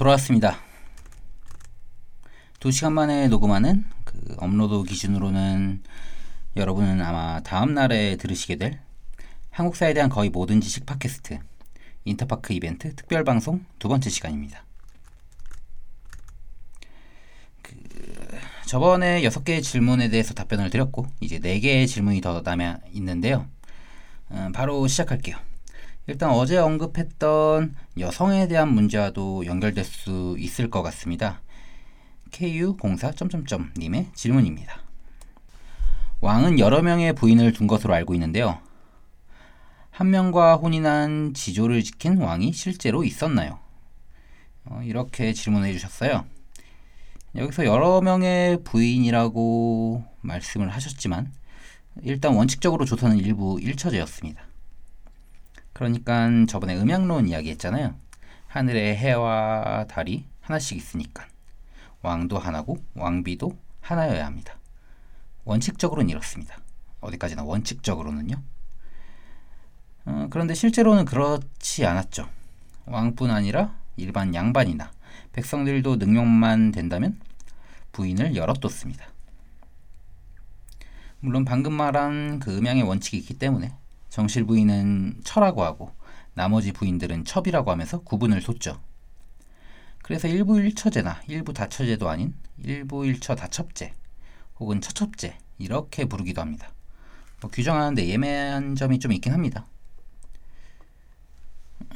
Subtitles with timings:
[0.00, 0.56] 돌아왔습니다.
[2.58, 5.82] 2시간 만에 녹음하는 그 업로드 기준으로는
[6.56, 8.80] 여러분은 아마 다음 날에 들으시게 될
[9.50, 11.40] 한국사에 대한 거의 모든 지식 팟캐스트
[12.06, 14.64] 인터파크 이벤트 특별 방송 두 번째 시간입니다.
[17.60, 17.74] 그
[18.66, 23.46] 저번에 6개의 질문에 대해서 답변을 드렸고 이제 4개의 질문이 더 남아 있는데요.
[24.30, 25.49] 음, 바로 시작할게요.
[26.10, 31.40] 일단 어제 언급했던 여성에 대한 문제와도 연결될 수 있을 것 같습니다.
[32.32, 34.82] KU04 님의 질문입니다.
[36.20, 38.58] 왕은 여러 명의 부인을 둔 것으로 알고 있는데요.
[39.92, 43.60] 한 명과 혼인한 지조를 지킨 왕이 실제로 있었나요?
[44.64, 46.24] 어, 이렇게 질문해 주셨어요.
[47.36, 51.32] 여기서 여러 명의 부인이라고 말씀을 하셨지만
[52.02, 54.49] 일단 원칙적으로 조선은 일부 일처제였습니다.
[55.80, 57.94] 그러니까 저번에 음양론 이야기 했잖아요.
[58.48, 61.26] 하늘에 해와 달이 하나씩 있으니까
[62.02, 64.58] 왕도 하나고 왕비도 하나여야 합니다.
[65.46, 66.58] 원칙적으로는 이렇습니다.
[67.00, 68.42] 어디까지나 원칙적으로는요.
[70.04, 72.28] 어, 그런데 실제로는 그렇지 않았죠.
[72.84, 74.90] 왕뿐 아니라 일반 양반이나
[75.32, 77.18] 백성들도 능력만 된다면
[77.92, 79.06] 부인을 열어뒀습니다.
[81.20, 83.79] 물론 방금 말한 그 음양의 원칙이 있기 때문에
[84.10, 85.92] 정실 부인은 처라고 하고
[86.34, 88.80] 나머지 부인들은 첩이라고 하면서 구분을 뒀죠.
[90.02, 93.92] 그래서 일부 일처제나 일부 다처제도 아닌 일부 일처 다첩제
[94.58, 96.72] 혹은 처첩제 이렇게 부르기도 합니다.
[97.40, 99.66] 뭐 규정하는데 예매한 점이 좀 있긴 합니다.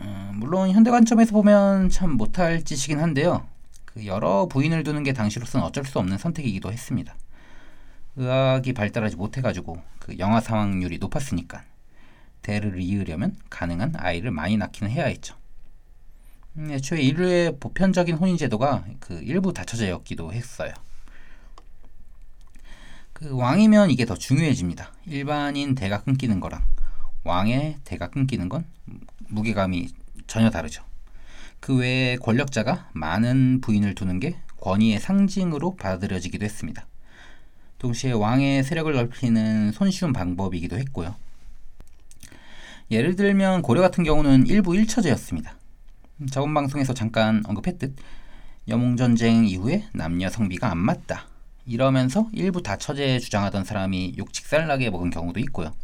[0.01, 3.47] 음, 물론 현대 관점에서 보면 참 못할 짓이긴 한데요.
[3.85, 7.15] 그 여러 부인을 두는 게 당시로서는 어쩔 수 없는 선택이기도 했습니다.
[8.17, 11.65] 의학이 발달하지 못해가지고 그 영아 사망률이 높았으니까
[12.45, 15.35] 대를 이으려면 가능한 아이를 많이 낳기는 해야 했죠.
[16.57, 20.73] 음, 애초에 인류의 보편적인 혼인 제도가 그 일부 다처제였기도 했어요.
[23.13, 24.93] 그 왕이면 이게 더 중요해집니다.
[25.07, 26.63] 일반인 대가 끊기는 거랑
[27.25, 28.67] 왕의 대가 끊기는 건
[29.29, 29.89] 무게감이
[30.27, 30.85] 전혀 다르죠.
[31.61, 36.87] 그 외에 권력자가 많은 부인을 두는 게 권위의 상징으로 받아들여지기도 했습니다.
[37.79, 41.17] 동시에 왕의 세력을 넓히는 손쉬운 방법이기도 했고요.
[42.95, 45.57] 예를 들면 고려 같은 경우는 일부 일처제였습니다.
[46.31, 47.97] 저번 방송에서 잠깐 언급했듯
[48.69, 51.27] 여몽전쟁 이후에 남녀 성비가 안 맞다.
[51.67, 55.75] 이러면서 일부 다처제 주장하던 사람이 욕직살나게 먹은 경우도 있고요.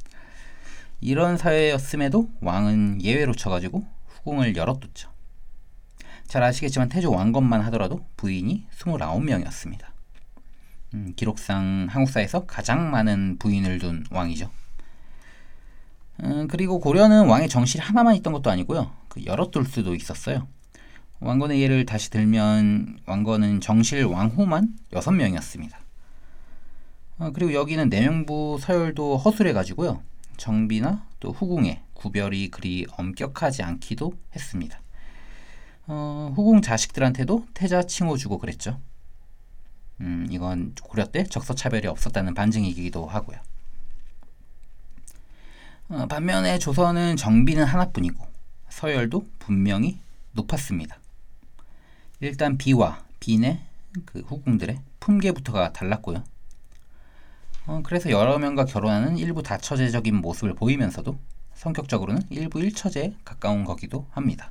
[1.00, 5.10] 이런 사회였음에도 왕은 예외로 쳐가지고 후궁을 열어뒀죠.
[6.28, 9.80] 잘 아시겠지만 태조 왕건만 하더라도 부인이 29명이었습니다.
[10.94, 14.59] 음, 기록상 한국사에서 가장 많은 부인을 둔 왕이죠.
[16.22, 18.90] 음, 그리고 고려는 왕의 정실 하나만 있던 것도 아니고요.
[19.08, 20.46] 그 여러 뚫 수도 있었어요.
[21.20, 25.74] 왕건의 예를 다시 들면 왕건은 정실 왕후만 6명이었습니다.
[27.18, 30.02] 어, 그리고 여기는 내명부 서열도 허술해 가지고요.
[30.38, 34.80] 정비나 또 후궁의 구별이 그리 엄격하지 않기도 했습니다.
[35.86, 38.80] 어, 후궁 자식들한테도 태자 칭호 주고 그랬죠.
[40.00, 43.38] 음, 이건 고려 때 적서 차별이 없었다는 반증이기도 하고요.
[45.92, 48.24] 어, 반면에 조선은 정비는 하나뿐이고
[48.68, 49.98] 서열도 분명히
[50.30, 50.96] 높았습니다.
[52.20, 53.60] 일단 비와 빈의
[54.04, 56.22] 그 후궁들의 품계부터가 달랐고요.
[57.66, 61.18] 어, 그래서 여러 명과 결혼하는 일부 다처제적인 모습을 보이면서도
[61.54, 64.50] 성격적으로는 일부 일처제에 가까운 거기도 합니다.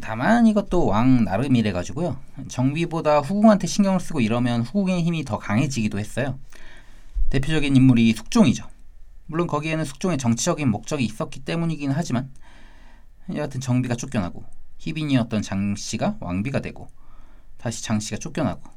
[0.00, 2.18] 다만 이것도 왕 나름이래 가지고요.
[2.48, 6.38] 정비보다 후궁한테 신경을 쓰고 이러면 후궁의 힘이 더 강해지기도 했어요.
[7.30, 8.69] 대표적인 인물이 숙종이죠.
[9.30, 12.32] 물론 거기에는 숙종의 정치적인 목적이 있었기 때문이긴 하지만
[13.32, 14.44] 여하튼 정비가 쫓겨나고
[14.78, 16.88] 희빈이었던 장씨가 왕비가 되고
[17.56, 18.68] 다시 장씨가 쫓겨나고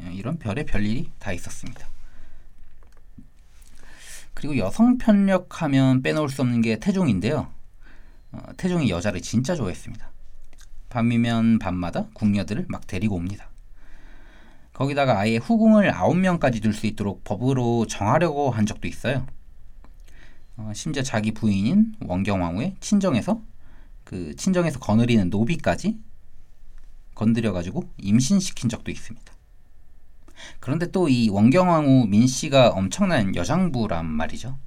[0.00, 1.88] 예, 이런 별의 별일이 다 있었습니다.
[4.32, 7.50] 그리고 여성 편력하면 빼놓을 수 없는 게 태종인데요.
[8.30, 10.08] 어, 태종이 여자를 진짜 좋아했습니다.
[10.88, 13.50] 밤이면 밤마다 궁녀들을 막 데리고 옵니다.
[14.72, 19.26] 거기다가 아예 후궁을 9명까지 둘 수 있도록 법으로 정하려고 한 적도 있어요.
[20.56, 23.40] 어, 심지어 자기 부인인 원경왕후의 친정에서
[24.04, 25.98] 그 친정에서 거느리는 노비까지
[27.14, 29.32] 건드려가지고 임신시킨 적도 있습니다.
[30.60, 34.58] 그런데 또 이 원경왕후 민씨가 엄청난 여장부란 말이죠.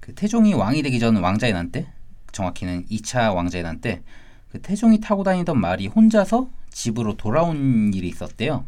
[0.00, 1.86] 그 태종이 왕이 되기 전 왕자의 난 때,
[2.32, 4.02] 정확히는 2차 왕자의 난 때,
[4.50, 8.66] 그 태종이 타고 다니던 말이 혼자서 집으로 돌아온 일이 있었대요.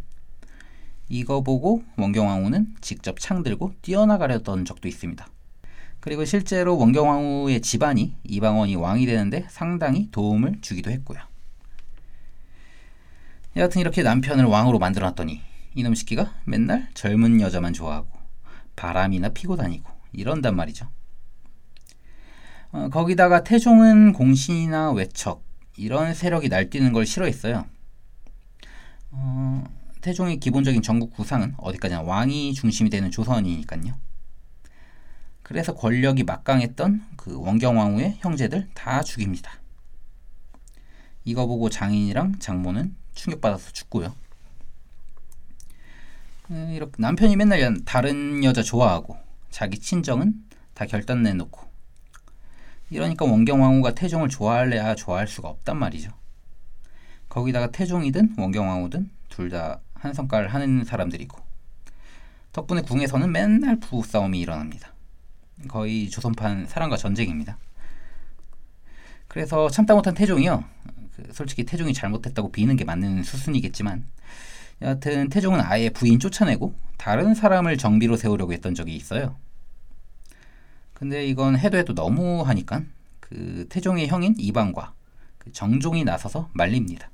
[1.09, 5.27] 이거 보고 원경왕후는 직접 창 들고 뛰어나가려던 적도 있습니다.
[6.07, 11.19] 그리고 실제로 원경왕후의 집안이 이방원이 왕이 되는데 상당히 도움을 주기도 했고요.
[13.57, 15.41] 여하튼 이렇게 남편을 왕으로 만들어놨더니
[15.75, 18.07] 이놈 새끼가 맨날 젊은 여자만 좋아하고
[18.77, 20.87] 바람이나 피고 다니고 이런단 말이죠.
[22.71, 25.43] 어, 거기다가 태종은 공신이나 외척
[25.77, 27.67] 이런 세력이 날뛰는 걸 싫어했어요.
[29.11, 29.65] 어,
[30.03, 34.06] 태종의 기본적인 전국 구상은 어디까지나 왕이 중심이 되는 조선이니까요.
[35.47, 39.53] 그래서 권력이 막강했던 그 원경왕후의 형제들 다 죽입니다.
[41.25, 44.13] 이거 보고 장인이랑 장모는 충격받아서 죽고요.
[46.51, 50.35] 음, 이렇게 남편이 맨날 다른 여자 좋아하고 자기 친정은
[50.75, 51.61] 다 결단 내놓고
[52.91, 56.11] 이러니까 원경왕후가 태종을 좋아할래야 좋아할 수가 없단 말이죠.
[57.29, 61.39] 거기다가 태종이든 원경왕후든 둘 다 한성깔 하는 사람들이고
[62.53, 64.96] 덕분에 궁에서는 맨날 부부싸움이 일어납니다.
[65.69, 67.59] 거의 조선판 사랑과 전쟁입니다.
[69.29, 70.65] 그래서 참다 못한 태종이요.
[71.17, 74.05] 그 솔직히 태종이 잘못했다고 비는 게 맞는 수순이겠지만
[74.83, 79.37] 여하튼 태종은 아예 부인 쫓아내고 다른 사람을 정비로 세우려고 했던 적이 있어요.
[80.93, 82.83] 근데 이건 해도 해도 너무 하니까
[83.21, 84.95] 그 태종의 형인 이방과
[85.39, 87.11] 그 정종이 나서서 말립니다.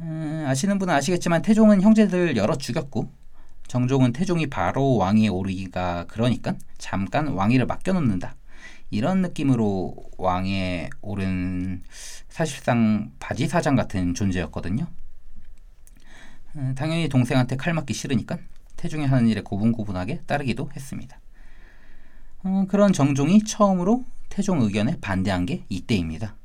[0.00, 3.10] 음, 아시는 분은 아시겠지만 태종은 형제들 여러 죽였고
[3.68, 8.34] 정종은 태종이 바로 왕위에 오르기가 그러니까 잠깐 왕위를 맡겨놓는다.
[8.90, 11.82] 이런 느낌으로 왕에 오른
[12.28, 14.86] 사실상 바지 사장 같은 존재였거든요.
[16.56, 18.38] 음, 당연히 동생한테 칼 맞기 싫으니까
[18.76, 21.20] 태종이 하는 일에 고분고분하게 따르기도 했습니다.
[22.44, 26.36] 어, 그런 정종이 처음으로 태종 의견에 반대한 게 이때입니다.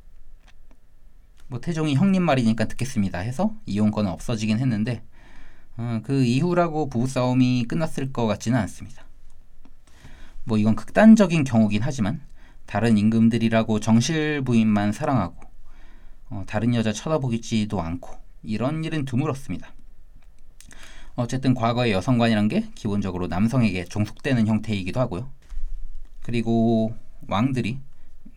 [1.46, 5.02] 뭐 태종이 형님 말이니까 듣겠습니다 해서 이혼권은 없어지긴 했는데
[5.76, 9.04] 어, 그 이후라고 부부싸움이 끝났을 것 같지는 않습니다.
[10.44, 12.20] 뭐 이건 극단적인 경우긴 하지만
[12.66, 15.36] 다른 임금들이라고 정실 부인만 사랑하고
[16.30, 19.72] 어, 다른 여자 쳐다보지도 않고 이런 일은 드물었습니다.
[21.16, 25.30] 어쨌든 과거의 여성관이란 게 기본적으로 남성에게 종속되는 형태이기도 하고요.
[26.22, 26.94] 그리고
[27.28, 27.78] 왕들이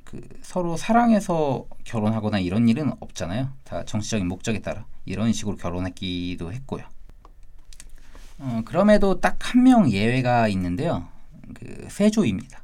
[0.04, 3.52] 그 서로 사랑해서 결혼하거나 이런 일은 없잖아요.
[3.64, 6.86] 다 정치적인 목적에 따라 이런 식으로 결혼했기도 했고요.
[8.40, 11.08] 어, 그럼에도 딱 한 명 예외가 있는데요.
[11.54, 12.64] 그 세조입니다.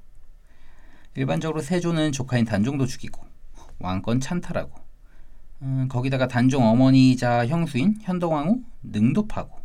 [1.16, 3.24] 일반적으로 세조는 조카인 단종도 죽이고
[3.80, 4.72] 왕권 찬탈하고
[5.62, 9.58] 음, 거기다가 단종 어머니이자 형수인 현덕왕후 능도파고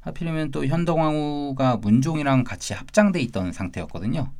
[0.00, 4.32] 하필이면 또 현덕왕후가 문종이랑 같이 합장돼 있던 상태였거든요.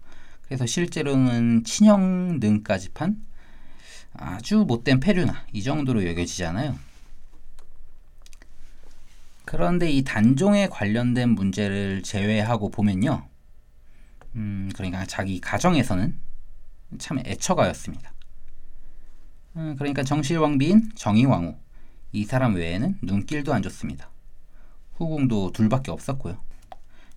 [0.43, 3.17] 그래서 실제로는 친형 능까지 판
[4.15, 6.75] 아주 못된 폐류나 이 정도로 여겨지잖아요.
[9.44, 13.29] 그런데 이 단종에 관련된 문제를 제외하고 보면요.
[14.37, 16.19] 음, 그러니까 자기 가정에서는
[16.99, 18.12] 참 애처가였습니다.
[19.56, 21.56] 음, 그러니까 정실왕비인 정의왕후
[22.12, 24.11] 이 사람 외에는 눈길도 안 좋습니다.
[24.94, 26.38] 후궁도 둘밖에 없었고요.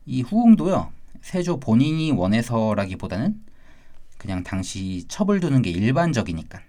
[0.06, 0.92] 이 후궁도요.
[1.22, 3.44] 세조 본인이 원해서라기보다는
[4.18, 6.62] 그냥 당시 첩을 두는 게 일반적이니까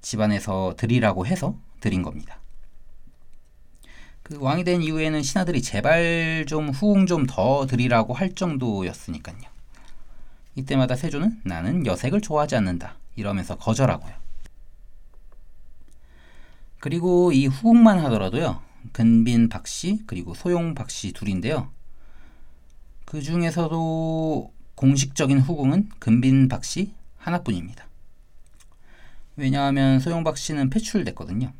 [0.00, 2.40] 집안에서 드리라고 해서 드린 겁니다.
[4.30, 9.40] 그 왕이 된 이후에는 신하들이 제발 좀 후궁 좀더 드리라고 할 정도였으니까요.
[10.54, 14.14] 이때마다 세조는 나는 여색을 좋아하지 않는다 이러면서 거절하고요.
[16.78, 18.62] 그리고 이 후궁만 하더라도요.
[18.92, 21.68] 근빈 박씨 그리고 소용 박씨 둘인데요.
[23.04, 27.84] 그 중에서도 공식적인 후궁은 근빈 박씨 하나뿐입니다.
[29.34, 31.52] 왜냐하면 소용 박씨는 패출됐거든요.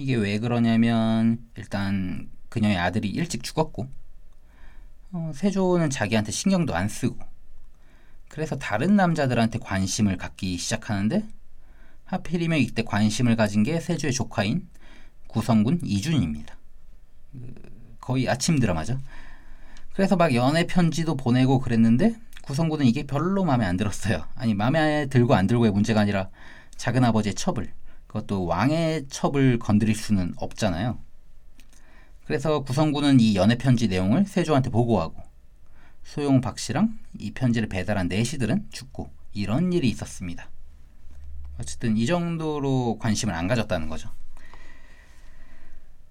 [0.00, 3.86] 이게 왜 그러냐면 일단 그녀의 아들이 일찍 죽었고
[5.12, 7.18] 어, 세조는 자기한테 신경도 안 쓰고
[8.30, 11.28] 그래서 다른 남자들한테 관심을 갖기 시작하는데
[12.06, 14.66] 하필이면 이때 관심을 가진 게 세조의 조카인
[15.26, 16.56] 구성군 이준입니다.
[17.32, 17.54] 그,
[18.00, 18.98] 거의 아침 드라마죠.
[19.92, 24.24] 그래서 막 연애 편지도 보내고 그랬는데 구성군은 이게 별로 마음에 안 들었어요.
[24.34, 26.30] 아니 마음에 들고 안 들고의 문제가 아니라
[26.78, 27.74] 작은 아버지의 첩을
[28.10, 30.98] 그것도 왕의 첩을 건드릴 수는 없잖아요.
[32.24, 35.14] 그래서 구성군은 이 연애 편지 내용을 세조한테 보고하고
[36.02, 40.50] 소용 박 씨랑 이 편지를 배달한 내시들은 죽고 이런 일이 있었습니다.
[41.60, 44.10] 어쨌든 이 정도로 관심을 안 가졌다는 거죠.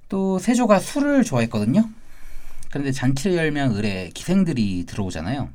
[0.07, 1.89] 또 세조가 술을 좋아했거든요.
[2.69, 5.49] 그런데 잔치를 열면 을에 기생들이 들어오잖아요.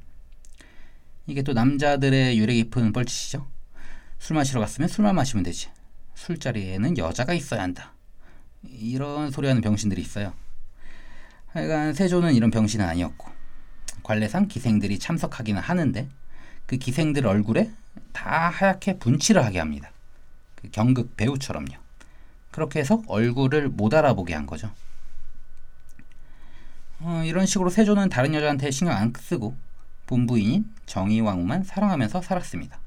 [1.27, 3.47] 이게 또 남자들의 유래 깊은 뻘짓이죠.
[4.19, 5.71] 술 마시러 갔으면 술만 마시면 되지.
[6.15, 7.93] 술자리에는 여자가 있어야 한다.
[8.63, 10.33] 이런 소리 하는 병신들이 있어요.
[11.49, 13.31] 하여간 세조는 이런 병신은 아니었고
[14.03, 16.09] 관례상 기생들이 참석하기는 하는데
[16.67, 17.71] 그 기생들 얼굴에
[18.13, 19.91] 다 하얗게 분칠을 하게 합니다.
[20.57, 21.75] 그 경극 배우처럼요.
[22.51, 24.71] 그렇게 해서 얼굴을 못 알아보게 한 거죠.
[27.01, 29.57] 어, 이런 식으로 세조는 다른 여자한테 신경 안 쓰고
[30.07, 32.79] 본부인인 정의왕후만 사랑하면서 살았습니다.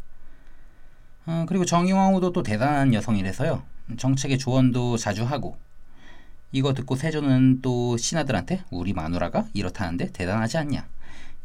[1.27, 3.61] 어, 그리고 정의왕후도 또 대단한 여성이라서요.
[3.97, 5.57] 정책의 조언도 자주 하고
[6.51, 10.87] 이거 듣고 세조는 또 신하들한테 우리 마누라가 이렇다는데 대단하지 않냐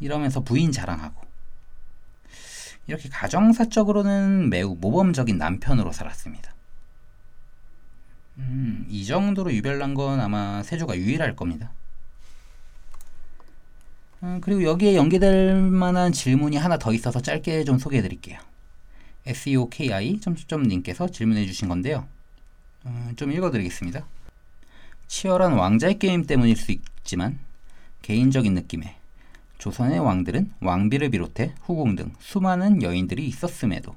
[0.00, 1.20] 이러면서 부인 자랑하고
[2.86, 6.52] 이렇게 가정사적으로는 매우 모범적인 남편으로 살았습니다.
[8.38, 11.70] 음, 이 정도로 유별난 건 아마 세조가 유일할 겁니다.
[14.22, 18.38] 음, 그리고 여기에 연계될 만한 질문이 하나 더 있어서 짧게 좀 소개해 드릴게요.
[19.26, 20.20] SEOKI
[20.66, 22.06] 님께서 질문해 주신 건데요.
[22.86, 24.04] 음, 좀 읽어 드리겠습니다.
[25.06, 27.38] 치열한 왕자의 게임 때문일 수 있지만
[28.02, 28.96] 개인적인 느낌에
[29.58, 33.94] 조선의 왕들은 왕비를 비롯해 후궁 등 수많은 여인들이 있었음에도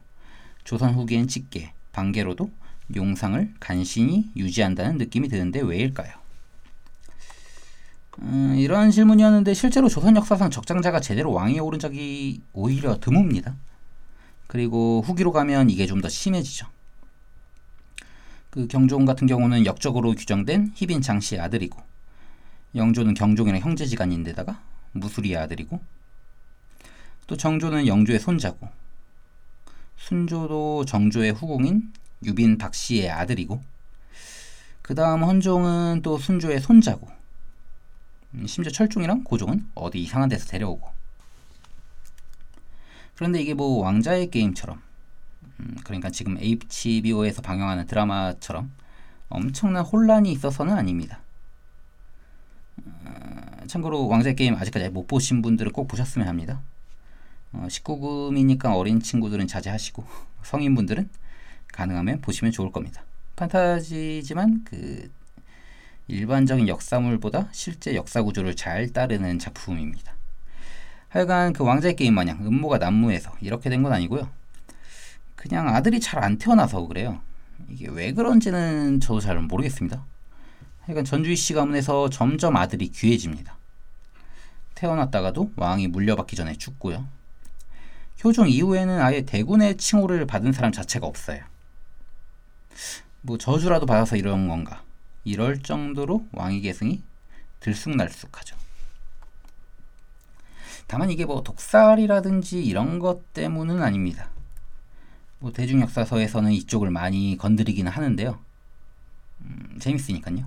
[0.63, 2.51] 조선 후기엔 직계, 반계로도
[2.96, 6.12] 용상을 간신히 유지한다는 느낌이 드는데 왜일까요?
[8.20, 13.55] 음, 이런 질문이었는데 실제로 조선 역사상 적장자가 제대로 왕위에 오른 적이 오히려 드뭅니다.
[14.47, 16.67] 그리고 후기로 가면 이게 좀 더 심해지죠.
[18.49, 21.77] 그 경종 같은 경우는 역적으로 규정된 희빈 장씨의 아들이고
[22.73, 24.61] 영조는 경종이랑 형제지간인데다가
[24.93, 25.81] 무수리의 아들이고
[27.27, 28.69] 또 정조는 영조의 손자고
[29.97, 31.91] 순조도 정조의 후궁인
[32.23, 33.61] 유빈 박씨의 아들이고
[34.81, 37.09] 그 다음 헌종은 또 순조의 손자고
[38.35, 40.94] 음, 심지어 철중이랑 고종은 어디 이상한 데서 데려오고
[43.15, 44.81] 그런데 이게 뭐 왕자의 게임처럼
[45.60, 48.72] 음, 그러니까 지금 HBO에서 방영하는 드라마처럼
[49.29, 51.19] 엄청난 혼란이 있어서는 아닙니다.
[52.77, 56.62] 어, 참고로 왕자의 게임 아직까지 못 보신 분들은 꼭 보셨으면 합니다.
[57.53, 60.03] 어, 19금이니까 어린 친구들은 자제하시고
[60.43, 61.10] 성인분들은
[61.72, 63.03] 가능하면 보시면 좋을 겁니다.
[63.36, 65.10] 판타지지만 그
[66.07, 70.13] 일반적인 역사물보다 실제 역사 구조를 잘 따르는 작품입니다.
[71.15, 74.29] 하여간 그 왕자의 게임 마냥 음모가 난무해서 이렇게 된 건 아니고요.
[75.38, 77.22] 그냥 아들이 잘 안 태어나서 그래요.
[77.69, 80.03] 이게 왜 그런지는 저도 잘 모르겠습니다.
[80.81, 83.55] 하여간 전주희 씨 가문에서 점점 아들이 귀해집니다.
[84.75, 87.07] 태어났다가도 왕이 물려받기 전에 죽고요.
[88.22, 91.41] 효종 이후에는 아예 대군의 칭호를 받은 사람 자체가 없어요.
[93.22, 94.84] 뭐 저주라도 받아서 이런 건가?
[95.24, 97.01] 이럴 정도로 왕위 계승이
[97.62, 98.57] 들쑥날쑥하죠.
[100.87, 104.29] 다만 이게 뭐 독살이라든지 이런 것 때문은 아닙니다.
[105.39, 108.39] 뭐 대중 역사서에서는 이쪽을 많이 건드리기는 하는데요.
[109.41, 110.45] 음, 재밌으니까요.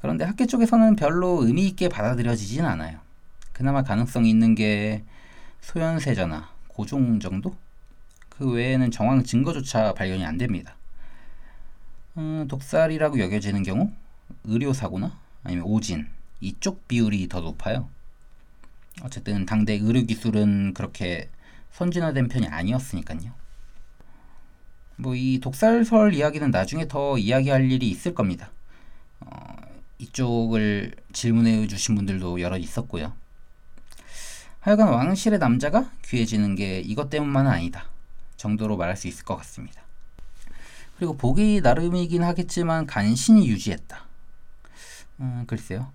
[0.00, 3.00] 그런데 학계 쪽에서는 별로 의미 있게 받아들여지진 않아요.
[3.52, 5.02] 그나마 가능성이 있는 게
[5.62, 7.56] 소현세자나 고종 정도?
[8.28, 10.76] 그 외에는 정황 증거조차 발견이 안 됩니다.
[12.18, 13.90] 음, 독살이라고 여겨지는 경우
[14.44, 16.06] 의료사고나 아니면 오진
[16.40, 17.88] 이쪽 비율이 더 높아요.
[19.02, 21.28] 어쨌든 당대 의료 기술은 그렇게
[21.72, 23.32] 선진화된 편이 아니었으니까요.
[24.96, 28.50] 뭐 이 독살설 이야기는 나중에 더 이야기할 일이 있을 겁니다.
[29.20, 29.56] 어,
[29.98, 33.12] 이쪽을 질문해 주신 분들도 여러 있었고요.
[34.60, 37.84] 하여간 왕실의 남자가 귀해지는 게 이것 때문만은 아니다
[38.36, 39.82] 정도로 말할 수 있을 것 같습니다.
[40.96, 44.04] 그리고 보기 나름이긴 하겠지만 간신히 유지했다.
[45.20, 45.92] 음, 글쎄요.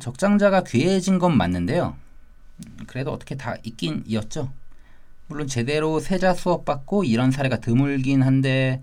[0.00, 1.96] 적장자가 귀해진 건 맞는데요.
[2.86, 4.52] 그래도 어떻게 다 있긴 이었죠.
[5.26, 8.82] 물론 제대로 세자 수업 받고 이런 사례가 드물긴 한데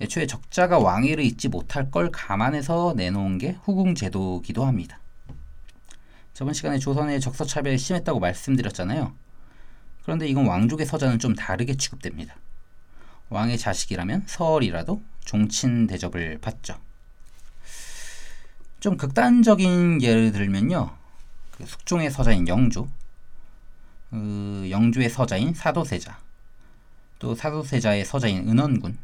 [0.00, 5.00] 애초에 적자가 왕위를 잇지 못할 걸 감안해서 내놓은 게 후궁 제도기도 합니다.
[6.34, 9.12] 저번 시간에 조선의 적서 차별이 심했다고 말씀드렸잖아요.
[10.04, 12.36] 그런데 이건 왕족의 서자는 좀 다르게 취급됩니다.
[13.30, 16.78] 왕의 자식이라면 서얼이라도 종친 대접을 받죠.
[18.80, 20.96] 좀 극단적인 예를 들면요.
[21.50, 22.88] 그 숙종의 서자인 영조,
[24.10, 26.18] 그 영주의 서자인 사도세자,
[27.18, 28.96] 또 사도세자의 서자인 은원군,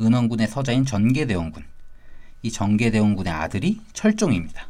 [0.00, 1.64] 은원군의 서자인 전계대원군,
[2.42, 4.68] 이 전계대원군의 아들이 철종입니다.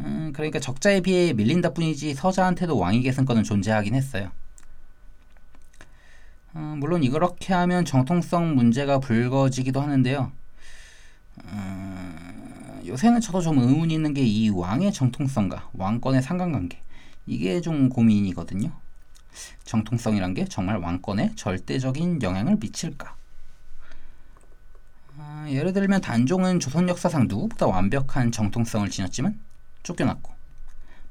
[0.00, 4.30] 음, 그러니까 적자에 비해 밀린다 뿐이지 서자한테도 왕위 계승권은 존재하긴 했어요.
[6.54, 10.32] 어, 물론 이렇게 하면 정통성 문제가 불거지기도 하는데요.
[11.44, 16.78] 어, 요새는 저도 좀 의문이 있는 게 이 왕의 정통성과 왕권의 상관관계
[17.30, 18.72] 이게 좀 고민이거든요.
[19.62, 23.14] 정통성이란 게 정말 왕권에 절대적인 영향을 미칠까?
[25.16, 29.38] 어, 예를 들면 단종은 조선 역사상 누구보다 완벽한 정통성을 지녔지만
[29.84, 30.32] 쫓겨났고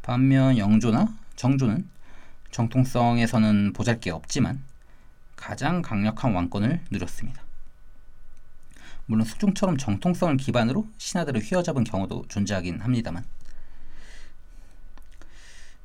[0.01, 1.07] 반면 영조나
[1.37, 1.87] 정조는
[2.51, 4.61] 정통성에서는 보잘게 없지만
[5.37, 7.41] 가장 강력한 왕권을 누렸습니다.
[9.05, 13.38] 물론 수중처럼 정통성을 기반으로 신하들을 휘어잡은 경우도 존재하긴 합니다만 아,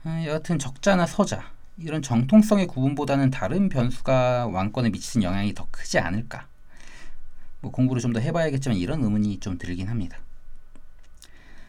[0.04, 6.46] 여하튼 적자나 서자 이런 정통성의 구분보다는 다른 변수가 왕권에 미치는 영향이 더 크지 않을까
[7.60, 10.18] 뭐 공부를 좀 더 해봐야겠지만 이런 의문이 좀 들긴 합니다.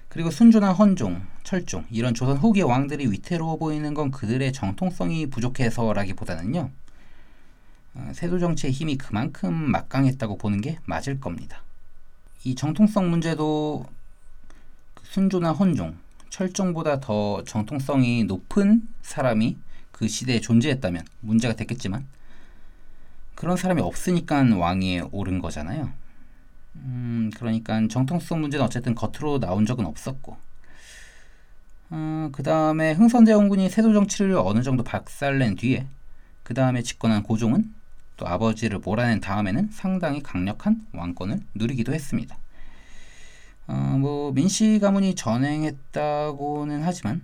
[0.09, 6.69] 그리고 순조나 헌종, 철종 이런 조선 후기 왕들이 위태로워 보이는 건 그들의 정통성이 부족해서라기보다는요.
[7.95, 11.63] 어, 세도 정치의 힘이 그만큼 막강했다고 보는 게 맞을 겁니다.
[12.43, 13.85] 이 정통성 문제도
[15.03, 15.97] 순조나 헌종,
[16.35, 19.55] 철종보다 더 정통성이 높은 사람이
[19.93, 22.05] 그 시대에 존재했다면 문제가 됐겠지만
[23.35, 25.93] 그런 사람이 없으니까 왕위에 오른 거잖아요.
[26.75, 30.35] 음, 그러니까 정통성 문제는 어쨌든 겉으로 나온 적은 없었고,
[31.91, 35.87] 어, 그 다음에 흥선대원군이 세도 정치를 어느 정도 박살낸 뒤에,
[36.43, 37.73] 그 다음에 집권한 고종은
[38.17, 42.37] 또 아버지를 몰아낸 다음에는 상당히 강력한 왕권을 누리기도 했습니다.
[43.67, 47.22] 어, 뭐 민씨 가문이 전행했다고는 하지만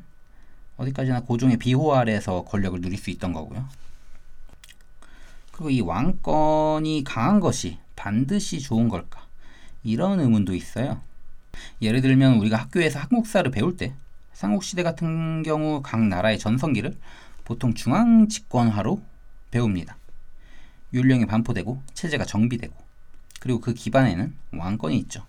[0.77, 3.67] 어디까지나 고종의 비호 아래서 권력을 누릴 수 있던 거고요.
[5.51, 9.25] 그리고 이 왕권이 강한 것이 반드시 좋은 걸까?
[9.83, 10.99] 이런 의문도 있어요.
[11.81, 13.93] 예를 들면 우리가 학교에서 한국사를 배울 때
[14.33, 16.97] 삼국시대 같은 경우 각 나라의 전성기를
[17.43, 19.01] 보통 중앙 집권화로
[19.51, 19.97] 배웁니다.
[20.93, 22.73] 율령이 반포되고 체제가 정비되고
[23.39, 25.25] 그리고 그 기반에는 왕권이 있죠.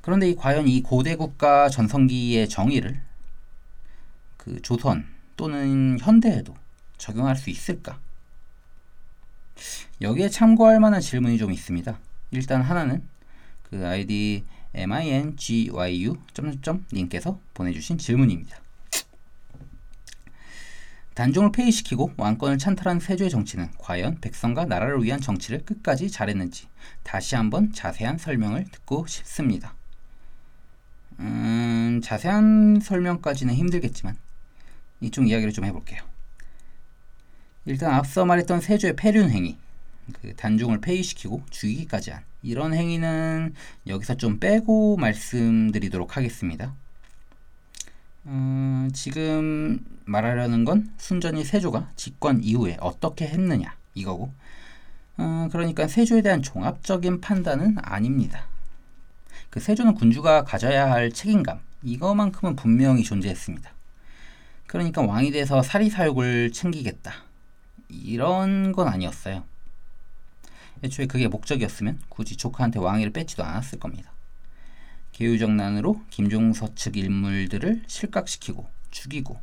[0.00, 3.00] 그런데 이 과연 이 고대 국가 전성기의 정의를
[4.36, 6.54] 그 조선 또는 현대에도
[6.96, 7.98] 적용할 수 있을까?
[10.00, 11.98] 여기에 참고할 만한 질문이 좀 있습니다.
[12.30, 13.02] 일단 하나는
[13.62, 16.16] 그 아이디 mingyu
[16.92, 18.58] 님께서 보내주신 질문입니다.
[21.14, 26.66] 단종을 폐위시키고 왕권을 찬탈한 세조의 정치는 과연 백성과 나라를 위한 정치를 끝까지 잘했는지
[27.02, 29.74] 다시 한번 자세한 설명을 듣고 싶습니다.
[31.20, 34.16] 음, 자세한 설명까지는 힘들겠지만
[35.00, 36.02] 이쪽 이야기를 좀 해볼게요.
[37.66, 39.56] 일단 앞서 말했던 세조의 폐륜 행위
[40.20, 43.54] 그 단종을 폐위시키고 죽이기까지 한 이런 행위는
[43.86, 46.74] 여기서 좀 빼고 말씀드리도록 하겠습니다.
[48.24, 54.32] 어, 지금 말하려는 건 순전히 세조가 집권 이후에 어떻게 했느냐 이거고
[55.18, 58.46] 어, 그러니까 세조에 대한 종합적인 판단은 아닙니다.
[59.50, 63.70] 그 세조는 군주가 가져야 할 책임감 이거만큼은 분명히 존재했습니다.
[64.66, 67.12] 그러니까 왕이 돼서 사리사욕을 챙기겠다
[67.88, 69.44] 이런 건 아니었어요.
[70.82, 74.12] 애초에 그게 목적이었으면 굳이 조카한테 왕위를 뺏지도 않았을 겁니다.
[75.12, 79.40] 계유정난으로 김종서 측 인물들을 실각시키고 죽이고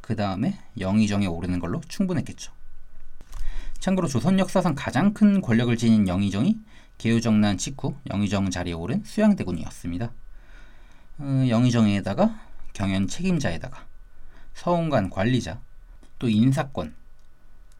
[0.00, 2.52] 그 다음에 영의정에 오르는 걸로 충분했겠죠.
[3.80, 6.58] 참고로 조선 역사상 가장 큰 권력을 지닌 영의정이
[6.98, 10.10] 계유정난 직후 영의정 자리에 오른 수양대군이었습니다.
[11.18, 12.40] 어, 영의정에다가
[12.72, 13.86] 경연 책임자에다가
[14.54, 15.60] 서운관 관리자
[16.18, 16.94] 또 인사권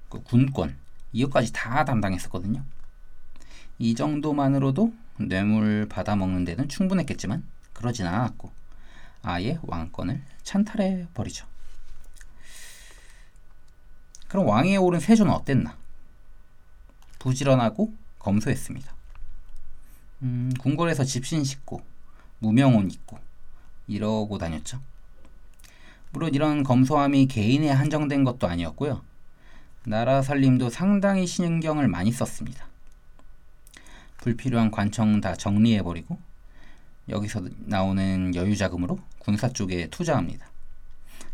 [0.09, 0.76] 그 군권
[1.12, 2.64] 이것까지 다 담당했었거든요.
[3.78, 8.52] 이 정도만으로도 뇌물 받아먹는 데는 충분했겠지만 그러진 않았고
[9.22, 11.46] 아예 왕권을 찬탈해 버리죠.
[14.28, 15.76] 그럼 왕위에 오른 세조는 어땠나?
[17.18, 18.97] 부지런하고 검소했습니다.
[20.22, 21.83] 음, 궁궐에서 집신 싣고
[22.40, 23.18] 무명옷 입고
[23.87, 24.81] 이러고 다녔죠.
[26.11, 29.02] 물론 이런 검소함이 개인에 한정된 것도 아니었고요.
[29.85, 32.66] 나라 살림도 상당히 신경을 많이 썼습니다.
[34.18, 36.18] 불필요한 관청 다 정리해버리고
[37.09, 40.46] 여기서 나오는 여유 자금으로 군사 쪽에 투자합니다.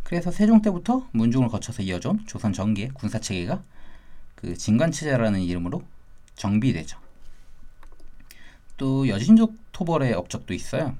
[0.03, 3.62] 그래서 세종 때부터 문중을 거쳐서 이어져온 조선 전기의 군사 체계가
[4.35, 5.83] 그 진관체제라는 이름으로
[6.37, 7.04] 정비되죠.
[8.77, 10.97] 또 여진족 토벌의 업적도 있어요.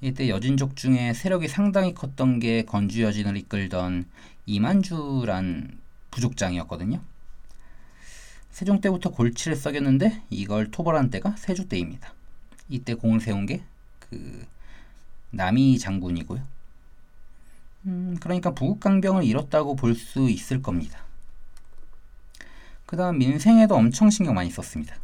[0.00, 4.06] 이때 여진족 중에 세력이 상당히 컸던 게 건주 여진을 이끌던
[4.46, 5.78] 이만주란
[6.10, 7.00] 부족장이었거든요.
[8.50, 12.12] 세종 때부터 골치를 썩였는데 이걸 토벌한 때가 세조 때입니다.
[12.68, 13.64] 이때 공을 세운 게
[14.14, 14.46] 그
[15.30, 16.42] 남이 장군이고요.
[17.86, 21.00] 음, 그러니까 부국강병을 잃었다고 볼 수 있을 겁니다.
[22.86, 24.96] 그 다음 민생에도 엄청 신경 많이 썼습니다.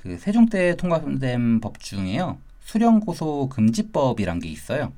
[0.00, 2.38] 그 세종 때 통과된 법 중에요.
[2.62, 4.94] 수령고소 금지법이란 게 있어요.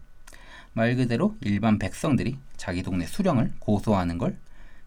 [0.74, 4.38] 말 그대로 일반 백성들이 자기 동네 수령을 고소하는 걸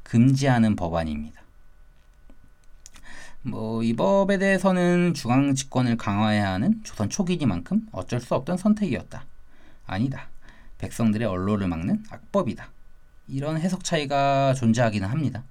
[0.04, 1.42] 금지하는 법안입니다.
[3.42, 9.26] 뭐 이 법에 대해서는 중앙 집권을 강화해야 하는 조선 초기니만큼 어쩔 수 없던 선택이었다.
[9.86, 10.30] 아니다.
[10.78, 12.70] 백성들의 언론을 막는 악법이다.
[13.28, 15.44] 이런 해석 차이가 존재하기는 합니다.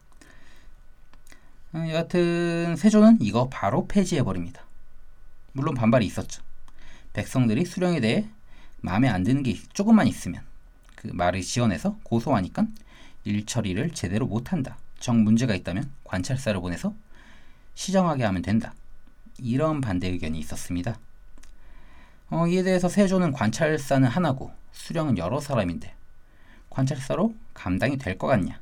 [1.75, 4.63] 어, 여하튼 세조는 이거 바로 폐지해 버립니다.
[5.53, 6.43] 물론 반발이 있었죠.
[7.13, 8.29] 백성들이 수령에 대해
[8.81, 10.43] 마음에 안 드는 게 조금만 있으면
[10.95, 12.67] 그 말을 지어내서 고소하니까
[13.25, 14.77] 일 처리를 제대로 못한다.
[15.01, 16.95] 정 문제가 있다면 관찰사를 보내서
[17.75, 18.75] 시정하게 하면 된다.
[19.39, 20.99] 이런 반대 의견이 있었습니다.
[22.31, 25.93] 어, 이에 대해서 세조는 관찰사는 하나고 수령은 여러 사람인데
[26.71, 28.61] 관찰사로 감당이 될 것 같냐?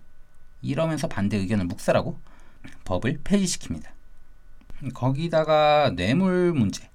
[0.63, 2.19] 이러면서 반대 의견을 묵살하고
[2.85, 3.87] 법을 폐지시킵니다.
[4.95, 6.89] 거기다가 뇌물 문제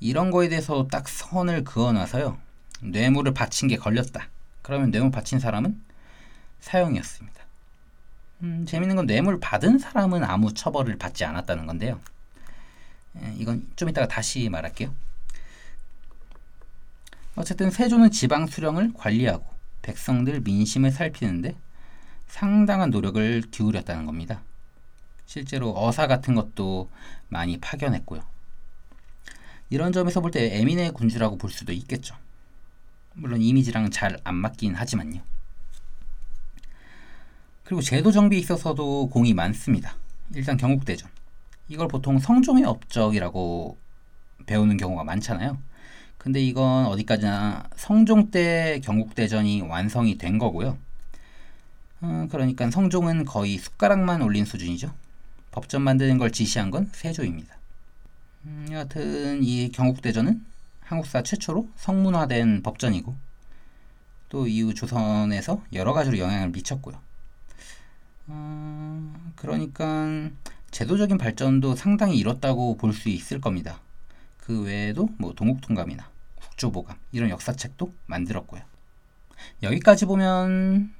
[0.00, 2.38] 이런 거에 대해서 딱 선을 그어놔서요.
[2.80, 4.28] 뇌물을 바친 게 걸렸다.
[4.62, 5.80] 그러면 뇌물 바친 사람은
[6.60, 7.38] 사형이었습니다.
[8.42, 12.00] 음, 재밌는 건 뇌물 받은 사람은 아무 처벌을 받지 않았다는 건데요.
[13.16, 14.94] 에, 이건 좀 이따가 다시 말할게요.
[17.34, 19.44] 어쨌든 세조는 지방 수령을 관리하고
[19.82, 21.56] 백성들 민심을 살피는데
[22.26, 24.42] 상당한 노력을 기울였다는 겁니다.
[25.28, 26.90] 실제로 어사 같은 것도
[27.28, 28.22] 많이 파견했고요.
[29.68, 32.16] 이런 점에서 볼 때 에민의 군주라고 볼 수도 있겠죠.
[33.12, 35.20] 물론 이미지랑 잘 안 맞긴 하지만요.
[37.62, 39.96] 그리고 제도 정비에 있어서도 공이 많습니다.
[40.34, 41.10] 일단 경국대전.
[41.68, 43.76] 이걸 보통 성종의 업적이라고
[44.46, 45.58] 배우는 경우가 많잖아요.
[46.16, 50.78] 근데 이건 어디까지나 성종 때 경국대전이 완성이 된 거고요.
[52.00, 54.90] 어, 그러니까 성종은 거의 숟가락만 올린 수준이죠.
[55.58, 57.56] 법전 만드는 걸 지시한 건 세조입니다.
[58.44, 60.44] 음, 여하튼 이 경국대전은
[60.80, 63.16] 한국사 최초로 성문화된 법전이고
[64.28, 66.96] 또 이후 조선에서 여러 가지로 영향을 미쳤고요.
[68.28, 70.30] 어, 그러니까
[70.70, 73.80] 제도적인 발전도 상당히 이뤘다고 볼 수 있을 겁니다.
[74.36, 78.62] 그 외에도 뭐 동국통감이나 국조보감 이런 역사책도 만들었고요.
[79.64, 80.92] 여기까지 보면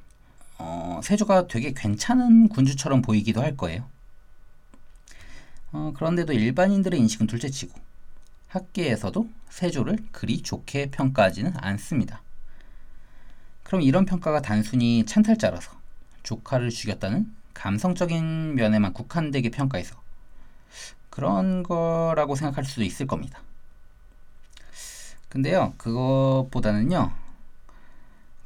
[0.58, 3.86] 어, 세조가 되게 괜찮은 군주처럼 보이기도 할 거예요.
[5.72, 7.78] 어, 그런데도 일반인들의 인식은 둘째치고
[8.48, 12.22] 학계에서도 세조를 그리 좋게 평가하지는 않습니다.
[13.62, 15.72] 그럼 이런 평가가 단순히 찬탈자라서
[16.22, 20.00] 조카를 죽였다는 감성적인 면에만 국한되게 평가해서
[21.10, 23.40] 그런 거라고 생각할 수도 있을 겁니다.
[25.28, 27.12] 근데요, 그것보다는요,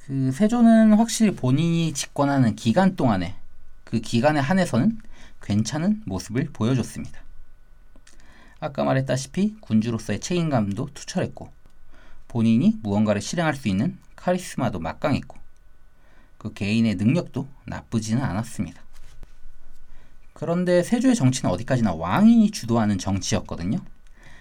[0.00, 3.36] 그 세조는 확실히 본인이 집권하는 기간 동안에
[3.84, 4.98] 그 기간에 한해서는
[5.42, 7.20] 괜찮은 모습을 보여줬습니다.
[8.60, 11.52] 아까 말했다시피 군주로서의 책임감도 투철했고
[12.28, 15.36] 본인이 무언가를 실행할 수 있는 카리스마도 막강했고
[16.38, 18.82] 그 개인의 능력도 나쁘지는 않았습니다.
[20.32, 23.78] 그런데 세조의 정치는 어디까지나 왕이 주도하는 정치였거든요.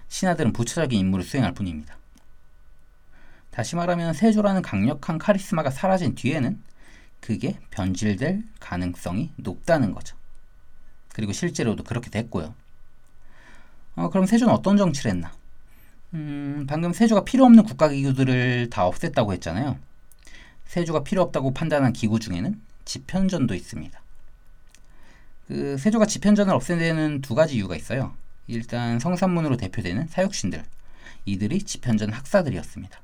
[0.07, 1.97] 신하들은 부차적인 임무를 수행할 뿐입니다.
[3.49, 6.61] 다시 말하면 세조라는 강력한 카리스마가 사라진 뒤에는
[7.19, 10.20] 그게 변질될 가능성이 높다는 거죠.
[11.13, 12.53] 그리고 실제로도 그렇게 됐고요.
[13.95, 15.33] 어, 그럼 세조는 어떤 정치를 했나?
[16.13, 19.77] 음, 방금 세조가 필요 없는 국가 기구들을 다 없앴다고 했잖아요.
[20.65, 24.01] 세조가 필요 없다고 판단한 기구 중에는 집현전도 있습니다.
[25.47, 28.15] 그 세조가 집현전을 없앤 데는 두 가지 이유가 있어요.
[28.47, 30.63] 일단 성산문으로 대표되는 사육신들,
[31.25, 32.99] 이들이 집현전 학사들이었습니다.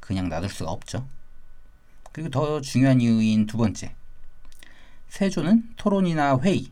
[0.00, 1.06] 그냥 놔둘 수가 없죠.
[2.12, 3.94] 그리고 더 중요한 이유인 두 번째,
[5.08, 6.70] 세조는 토론이나 회의,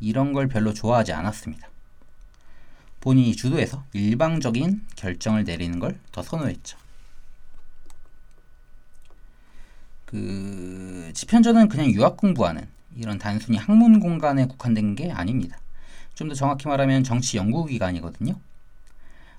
[0.00, 1.68] 이런 걸 별로 좋아하지 않았습니다.
[3.00, 6.78] 본인이 주도해서 일방적인 결정을 내리는 걸 더 선호했죠.
[10.06, 15.58] 그 집현전은 그냥 유학 공부하는 이런 단순히 학문 공간에 국한된 게 아닙니다.
[16.14, 18.38] 좀 더 정확히 말하면 정치 연구 기관이거든요.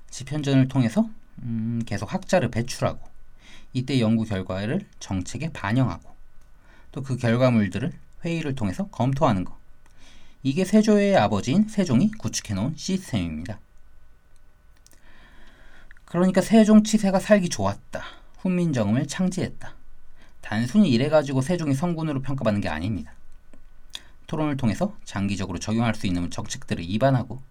[0.09, 1.09] 집현전을 통해서
[1.43, 2.99] 음, 계속 학자를 배출하고
[3.73, 6.13] 이때 연구 결과를 정책에 반영하고
[6.91, 7.91] 또 그 결과물들을
[8.25, 9.53] 회의를 통해서 검토하는 것
[10.45, 13.57] 이게 세조의 아버지인 세종이 구축해놓은 시스템입니다.
[16.05, 18.03] 그러니까 세종 치세가 살기 좋았다.
[18.41, 19.73] 훈민정음을 창제했다.
[20.41, 23.11] 단순히 이래가지고 세종이 성군으로 평가받는 게 아닙니다.
[24.27, 27.41] 토론을 통해서 장기적으로 적용할 수 있는 정책들을 입안하고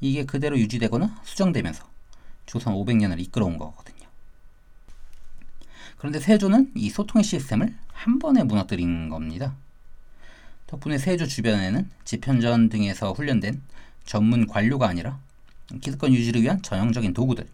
[0.00, 1.84] 이게 그대로 유지되거나 수정되면서
[2.46, 4.06] 조선 500년을 이끌어온 거거든요.
[5.96, 9.56] 그런데 세조는 이 소통의 시스템을 한 번에 무너뜨린 겁니다.
[10.66, 13.62] 덕분에 세조 주변에는 집현전 등에서 훈련된
[14.04, 15.18] 전문 관료가 아니라
[15.80, 17.46] 기득권 유지를 위한 전형적인 도구들,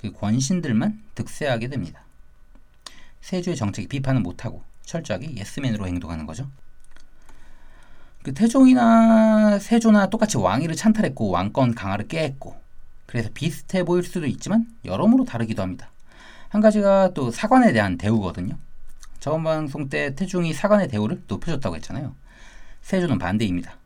[0.00, 2.02] 그 권신들만 득세하게 됩니다.
[3.20, 6.48] 세조의 정책에 비판은 못하고 철저하게 예스맨으로 행동하는 거죠.
[8.22, 12.56] 그 태종이나 세조나 똑같이 왕위를 찬탈했고 왕권 강화를 깨했고
[13.06, 15.90] 그래서 비슷해 보일 수도 있지만 여러모로 다르기도 합니다.
[16.48, 18.56] 한 가지가 또 사관에 대한 대우거든요.
[19.20, 22.14] 저번 방송 때 태종이 사관의 대우를 높여줬다고 했잖아요.
[22.86, 23.76] 세조는 반대입니다.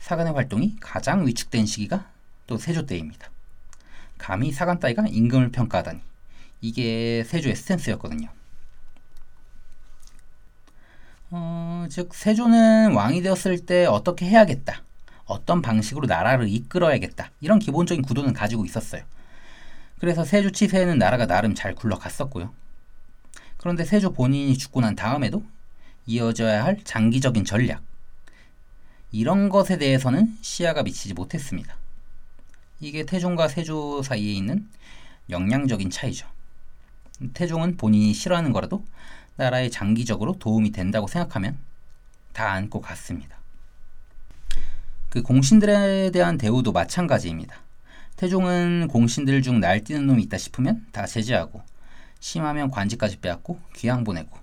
[0.00, 2.10] 사관의 활동이 가장 위축된 시기가
[2.48, 3.30] 또 세조 때입니다.
[4.18, 6.00] 감히 사간 따위가 임금을 평가하다니
[6.62, 8.28] 이게 세조의 스탠스였거든요.
[11.30, 14.82] 어, 즉 세조는 왕이 되었을 때 어떻게 해야겠다.
[15.26, 17.30] 어떤 방식으로 나라를 이끌어야겠다.
[17.40, 19.04] 이런 기본적인 구도는 가지고 있었어요.
[20.00, 22.52] 그래서 세조 치세에는 나라가 나름 잘 굴러갔었고요.
[23.56, 25.44] 그런데 세조 본인이 죽고 난 다음에도
[26.06, 27.86] 이어져야 할 장기적인 전략.
[29.10, 31.76] 이런 것에 대해서는 시야가 미치지 못했습니다.
[32.80, 34.68] 이게 태종과 세조 사이에 있는
[35.30, 36.28] 역량적인 차이죠.
[37.34, 38.84] 태종은 본인이 싫어하는 거라도
[39.36, 41.58] 나라에 장기적으로 도움이 된다고 생각하면
[42.32, 43.36] 다 안고 갔습니다.
[45.08, 47.56] 그 공신들에 대한 대우도 마찬가지입니다.
[48.16, 51.62] 태종은 공신들 중 날뛰는 놈이 있다 싶으면 다 제지하고
[52.20, 54.36] 심하면 관직까지 빼앗고 귀양 보내고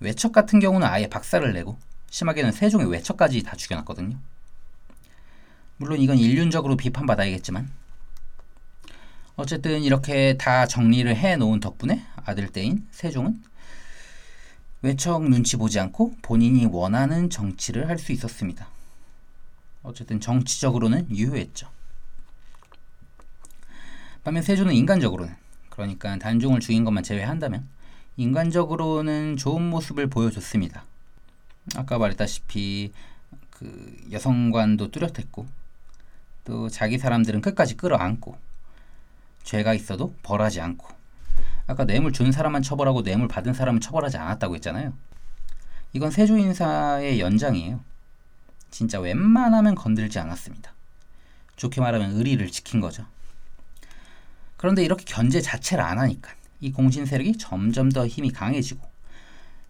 [0.00, 1.78] 외척 같은 경우는 아예 박살을 내고
[2.14, 4.16] 심하게는 세종의 외척까지 다 죽여놨거든요.
[5.78, 7.68] 물론 이건 인륜적으로 비판받아야겠지만
[9.34, 13.42] 어쨌든 이렇게 다 정리를 해놓은 덕분에 아들 때인 세종은
[14.82, 18.68] 외척 눈치 보지 않고 본인이 원하는 정치를 할 수 있었습니다.
[19.82, 21.68] 어쨌든 정치적으로는 유효했죠.
[24.22, 25.34] 반면 세조는 인간적으로는
[25.68, 27.66] 그러니까 단종을 죽인 것만 제외한다면
[28.16, 30.84] 인간적으로는 좋은 모습을 보여줬습니다.
[31.76, 32.92] 아까 말했다시피
[33.50, 35.46] 그 여성관도 뚜렷했고
[36.44, 38.36] 또 자기 사람들은 끝까지 끌어안고
[39.44, 40.86] 죄가 있어도 벌하지 않고
[41.66, 44.92] 아까 뇌물 준 사람만 처벌하고 뇌물 받은 사람은 처벌하지 않았다고 했잖아요.
[45.92, 47.80] 이건 세조 인사의 연장이에요.
[48.70, 50.72] 진짜 웬만하면 건들지 않았습니다.
[51.56, 53.06] 좋게 말하면 의리를 지킨 거죠.
[54.56, 58.93] 그런데 이렇게 견제 자체를 안 하니까 이 공신 세력이 점점 더 힘이 강해지고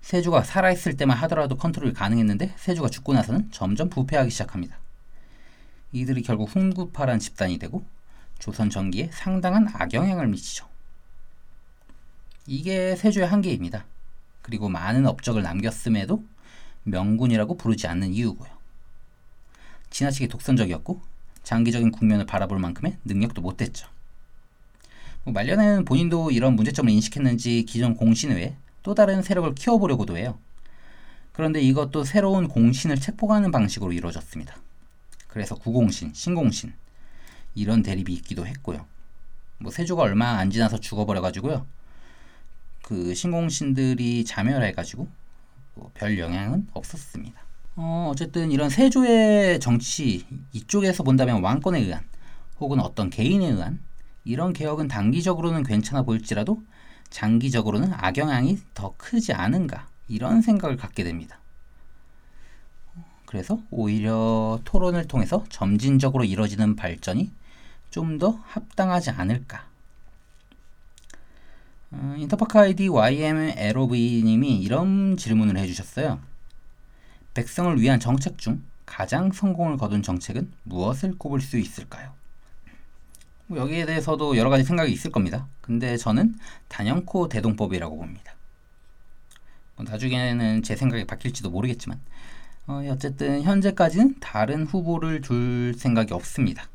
[0.05, 4.79] 세조가 살아있을 때만 하더라도 컨트롤이 가능했는데 세조가 죽고 나서는 점점 부패하기 시작합니다.
[5.93, 7.87] 이들이 결국 훈구파란 집단이 되고
[8.39, 10.69] 조선 전기에 상당한 악영향을 미치죠.
[12.47, 13.87] 이게 세조의 한계입니다.
[14.43, 16.23] 그리고 많은 업적을 남겼음에도
[16.83, 18.51] 명군이라고 부르지 않는 이유고요.
[19.89, 21.01] 지나치게 독선적이었고
[21.45, 23.89] 장기적인 국면을 바라볼 만큼의 능력도 못 됐죠.
[25.23, 28.55] 뭐 말년에는 본인도 이런 문제점을 인식했는지 기존 공신 외에
[28.85, 30.39] 또 다른 세력을 키워보려고도 해요.
[31.33, 34.55] 그런데 이것도 새로운 공신을 책봉하는 방식으로 이루어졌습니다.
[35.27, 36.73] 그래서 구공신, 신공신
[37.57, 38.87] 이런 대립이 있기도 했고요.
[39.59, 41.67] 뭐 세조가 얼마 안 지나서 죽어버려가지고요.
[42.83, 45.09] 그 신공신들이 자멸해가지고
[45.75, 47.41] 뭐 별 영향은 없었습니다.
[47.77, 52.05] 어, 어쨌든 이런 세조의 정치 이쪽에서 본다면 왕권에 의한
[52.61, 53.81] 혹은 어떤 개인에 의한
[54.25, 56.63] 이런 개혁은 단기적으로는 괜찮아 보일지라도
[57.15, 61.39] 장기적으로는 악영향이 더 크지 않은가 이런 생각을 갖게 됩니다.
[63.25, 67.31] 그래서 오히려 토론을 통해서 점진적으로 이뤄지는 발전이
[67.91, 69.65] 좀 더 합당하지 않을까
[71.93, 76.19] 어, 인터파크 아이디 YMLOV님이 이런 질문을 해주셨어요.
[77.35, 82.13] 백성을 위한 정책 중 가장 성공을 거둔 정책은 무엇을 꼽을 수 있을까요?
[83.47, 85.47] 뭐 여기에 대해서도 여러 가지 생각이 있을 겁니다.
[85.61, 86.37] 근데 저는
[86.69, 88.35] 단연코 대동법이라고 봅니다.
[89.77, 92.01] 뭐 나중에는 제 생각이 바뀔지도 모르겠지만
[92.67, 96.69] 어, 어쨌든 현재까지는 다른 후보를 둘 생각이 없습니다.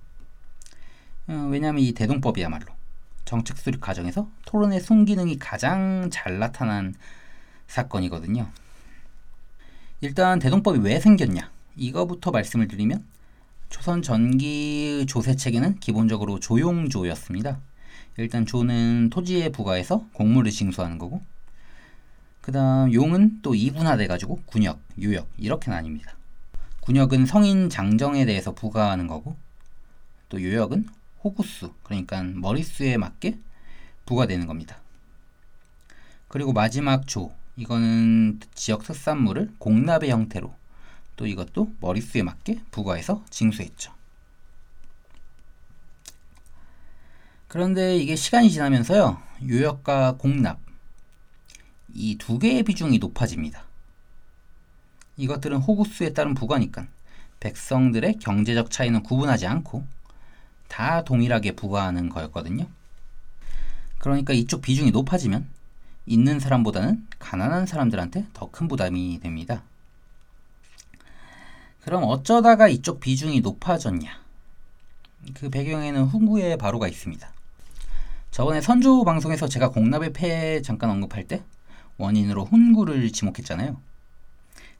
[1.27, 2.67] 어, 왜냐하면 이 대동법이야말로
[3.25, 6.93] 정책 수립 과정에서 토론의 순기능이 가장 잘 나타난
[7.67, 8.49] 사건이거든요.
[10.01, 13.03] 일단 대동법이 왜 생겼냐 이거부터 말씀을 드리면
[13.69, 17.59] 조선 전기 조세 체계는 기본적으로 조용조였습니다.
[18.17, 21.21] 일단 조는 토지에 부과해서 공물을 징수하는 거고
[22.41, 26.09] 그 다음 용은 또 이분화돼 가지고 군역, 유역 이렇게 나뉩니다.
[26.81, 29.37] 군역은 성인 장정에 대해서 부과하는 거고
[30.29, 30.87] 또 유역은
[31.23, 33.37] 호구수, 그러니까 머릿수에 맞게
[34.05, 34.81] 부과되는 겁니다.
[36.27, 40.53] 그리고 마지막 조, 이거는 지역 특산물을 공납의 형태로
[41.19, 43.91] 또 이것도 머릿수에 맞게 부과해서 징수했죠.
[47.49, 50.59] 그런데 이게 시간이 지나면서요, 요역과 공납,
[51.93, 53.65] 이 두 개의 비중이 높아집니다.
[55.17, 56.87] 이것들은 호구수에 따른 부과니까
[57.41, 59.85] 백성들의 경제적 차이는 구분하지 않고
[60.69, 62.65] 다 동일하게 부과하는 거였거든요.
[63.97, 65.49] 그러니까 이쪽 비중이 높아지면
[66.05, 69.63] 있는 사람보다는 가난한 사람들한테 더 큰 부담이 됩니다.
[71.83, 74.19] 그럼 어쩌다가 이쪽 비중이 높아졌냐?
[75.33, 77.29] 그 배경에는 훈구의 바로가 있습니다.
[78.31, 81.43] 저번에 선조 방송에서 제가 공납의 폐 잠깐 언급할 때
[81.97, 83.77] 원인으로 훈구를 지목했잖아요.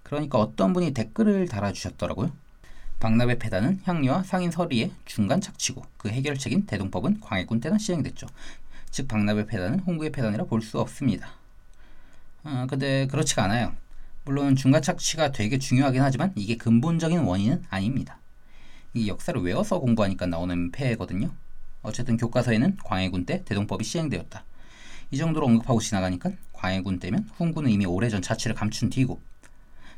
[0.04, 2.32] 그러니까 어떤 분이 댓글을 달아주셨더라고요.
[3.00, 8.28] 박납의 폐단은 향리와 상인 서리의 중간 착취고 그 해결책인 대동법은 광해군 때나 시행됐죠.
[8.92, 11.30] 즉 박납의 폐단은 홍구의 폐단이라 볼 수 없습니다.
[12.44, 13.74] 어, 근데 그렇지가 않아요.
[14.30, 18.20] 물론 중간 착취가 되게 중요하긴 하지만 이게 근본적인 원인은 아닙니다.
[18.94, 21.32] 이 역사를 외워서 공부하니까 나오는 폐해거든요.
[21.82, 24.44] 어쨌든 교과서에는 광해군 때 대동법이 시행되었다.
[25.10, 29.20] 이 정도로 언급하고 지나가니까 광해군 때면 훈구는 이미 오래전 자취를 감춘 뒤고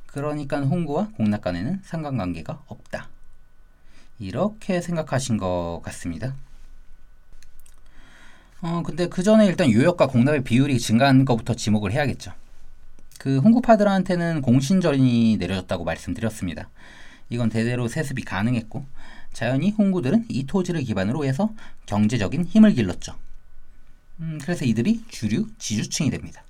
[0.05, 3.09] 그러니까 홍구와 공락 간에는 상관관계가 없다.
[4.17, 6.35] 이렇게 생각하신 것 같습니다.
[8.61, 12.31] 어, 근데 그 전에 일단 유역과 공납의 비율이 증가한 것부터 지목을 해야겠죠.
[13.21, 16.71] 그 홍구파들한테는 공신전이 내려졌다고 말씀드렸습니다.
[17.29, 18.83] 이건 대대로 세습이 가능했고
[19.31, 21.53] 자연히 홍구들은 이 토지를 기반으로 해서
[21.85, 23.15] 경제적인 힘을 길렀죠.
[24.21, 26.43] 음, 그래서 이들이 주류 지주층이 됩니다.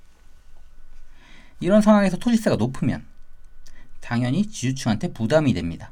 [1.59, 3.03] 이런 상황에서 토지세가 높으면
[3.99, 5.91] 당연히 지주층한테 부담이 됩니다.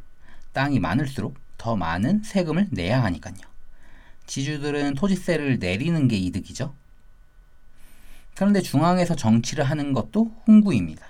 [0.54, 3.36] 땅이 많을수록 더 많은 세금을 내야 하니까요.
[4.28, 6.74] 지주들은 토지세를 내리는 게 이득이죠.
[8.40, 11.06] 그런데 중앙에서 정치를 하는 것도 홍구입니다.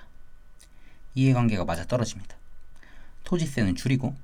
[1.14, 2.34] 이해관계가 맞아 떨어집니다.
[3.22, 4.16] 토지세는 줄이고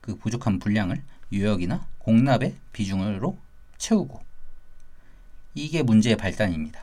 [0.00, 3.36] 그 부족한 분량을 유역이나 공납의 비중으로
[3.76, 4.22] 채우고
[5.56, 6.78] 이게 문제의 발단입니다.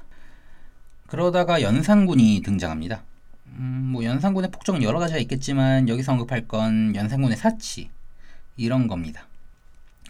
[1.07, 3.03] 그러다가 연산군이 등장합니다.
[3.45, 7.89] 음, 뭐 연산군의 폭정은 여러 가지가 있겠지만 여기서 언급할 건 연산군의 사치
[8.57, 9.25] 이런 겁니다.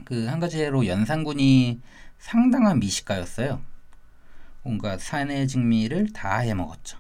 [0.05, 1.81] 그 한 가지로 연산군이
[2.17, 3.74] 상당한 미식가였어요.
[4.65, 6.97] 온갖 산의 직미를 다 해먹었죠.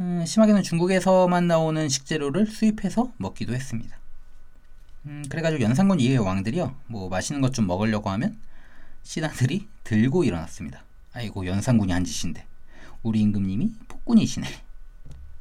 [0.00, 3.96] 음, 심하게는 중국에서만 나오는 식재료를 수입해서 먹기도 했습니다.
[5.06, 8.36] 음, 그래가지고 연산군 이후의 왕들이요, 뭐 맛있는 것 좀 먹으려고 하면
[9.02, 10.84] 신하들이 들고 일어났습니다.
[11.14, 12.44] 아이고 연산군이 한 짓인데
[13.02, 14.46] 우리 임금님이 폭군이시네.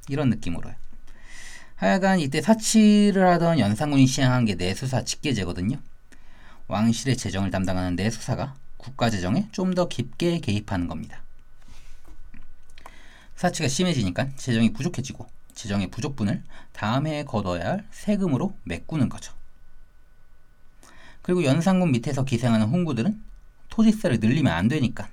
[0.07, 0.73] 이런 느낌으로요.
[1.75, 5.77] 하여간 이때 사치를 하던 연산군이 시행한 게 내수사 직계제거든요.
[6.67, 8.55] 왕실의 재정을 담당하는 내수사가
[8.85, 11.19] 국가 재정에 좀 더 깊게 개입하는 겁니다.
[13.35, 19.33] 사치가 심해지니까 재정이 부족해지고 재정의 부족분을 다음 해에 거둬야 할 세금으로 메꾸는 거죠.
[21.23, 23.19] 그리고 연산군 밑에서 기생하는 홍구들은
[23.69, 25.09] 토지세를 늘리면 안 되니까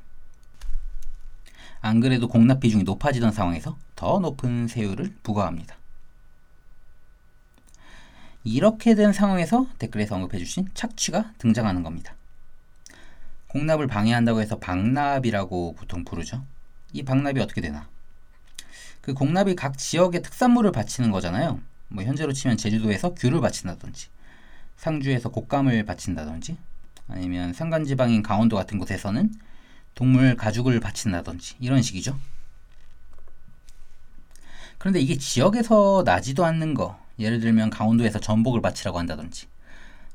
[1.80, 5.76] 안 그래도 공납 비중이 높아지던 상황에서 더 높은 세율을 부과합니다.
[8.44, 12.14] 이렇게 된 상황에서 댓글에서 언급해 주신 착취가 등장하는 겁니다.
[13.52, 16.42] 공납을 방해한다고 해서 방납이라고 보통 부르죠.
[16.94, 17.86] 이 방납이 어떻게 되나?
[19.02, 21.60] 그 공납이 각 지역의 특산물을 바치는 거잖아요.
[21.88, 24.08] 뭐 현재로 치면 제주도에서 귤을 바친다든지,
[24.78, 26.56] 상주에서 곶감을 바친다든지,
[27.08, 29.30] 아니면 산간지방인 강원도 같은 곳에서는
[29.94, 32.18] 동물 가죽을 바친다든지 이런 식이죠.
[34.78, 39.46] 그런데 이게 지역에서 나지도 않는 거, 예를 들면 강원도에서 전복을 바치라고 한다든지,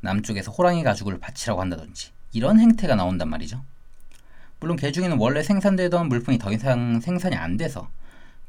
[0.01, 3.63] 남쪽에서 호랑이 가죽을 바치라고 한다든지, 이런 행태가 나온단 말이죠.
[4.59, 7.89] 물론 개중에는 원래 생산되던 물품이 더 이상 생산이 안 돼서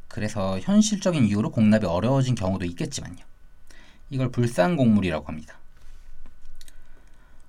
[0.08, 3.18] 그래서 현실적인 이유로 공납이 어려워진 경우도 있겠지만요.
[4.10, 5.58] 이걸 불상공물이라고 합니다.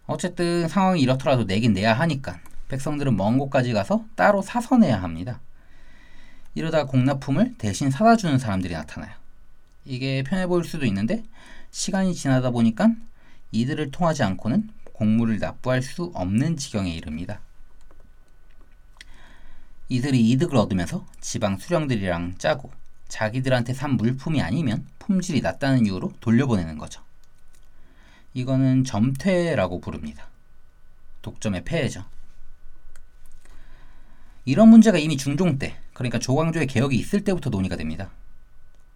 [0.05, 5.39] 어쨌든 상황이 이렇더라도 내긴 내야 하니까 백성들은 먼 곳까지 가서 따로 사서 내야 합니다.
[6.55, 9.11] 이러다 공납품을 대신 사다 주는 사람들이 나타나요.
[9.85, 11.23] 이게 편해 보일 수도 있는데
[11.71, 12.89] 시간이 지나다 보니까
[13.51, 17.39] 이들을 통하지 않고는 공물을 납부할 수 없는 지경에 이릅니다.
[19.87, 22.69] 이들이 이득을 얻으면서 지방 수령들이랑 짜고
[23.07, 27.01] 자기들한테 산 물품이 아니면 품질이 낮다는 이유로 돌려보내는 거죠.
[28.33, 30.27] 이거는 점퇴라고 부릅니다.
[31.21, 32.03] 독점의 폐해죠.
[34.43, 38.11] 이런 문제가 이미 중종 때, 그러니까 조광조의 개혁이 있을 때부터 논의가 됩니다.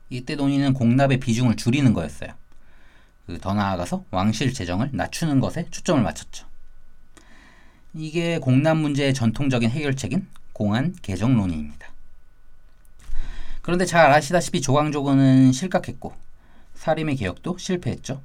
[0.10, 2.34] 이때 논의는 공납의 비중을 줄이는 거였어요.
[3.26, 6.46] 그 더 나아가서 왕실 재정을 낮추는 것에 초점을 맞췄죠.
[7.94, 11.88] 이게 공납 문제의 전통적인 해결책인 공안 개정론입니다.
[13.62, 16.14] 그런데 잘 아시다시피 조광조건은 실각했고
[16.76, 18.22] 사림의 개혁도 실패했죠.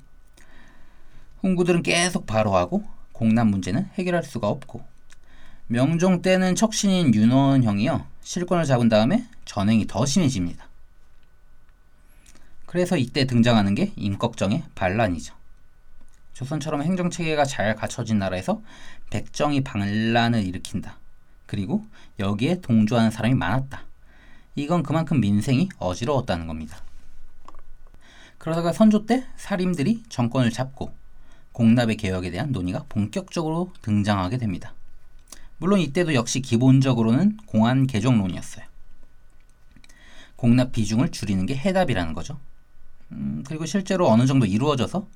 [1.42, 4.82] 홍구들은 계속 바로하고 공납 문제는 해결할 수가 없고
[5.68, 10.67] 명종 때는 척신인 윤원형이요 실권을 잡은 다음에 전횡이 더 심해집니다.
[12.68, 15.34] 그래서 이때 등장하는 게 임꺽정의 반란이죠.
[16.34, 18.60] 조선처럼 행정체계가 잘 갖춰진 나라에서
[19.08, 20.98] 백정이 반란을 일으킨다.
[21.46, 21.86] 그리고
[22.18, 23.84] 여기에 동조하는 사람이 많았다.
[24.54, 26.76] 이건 그만큼 민생이 어지러웠다는 겁니다.
[28.36, 30.92] 그러다가 선조 때 사림들이 정권을 잡고
[31.52, 34.74] 공납의 개혁에 대한 논의가 본격적으로 등장하게 됩니다.
[35.56, 38.66] 물론 이때도 역시 기본적으로는 공안 개정론이었어요.
[40.36, 42.38] 공납 비중을 줄이는 게 해답이라는 거죠.
[43.12, 45.06] 음, 그리고 실제로 어느 정도 이루어져서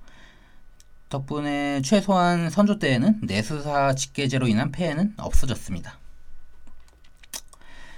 [1.08, 5.98] 덕분에 최소한 선조 때에는 내수사 직계제로 인한 폐해는 없어졌습니다.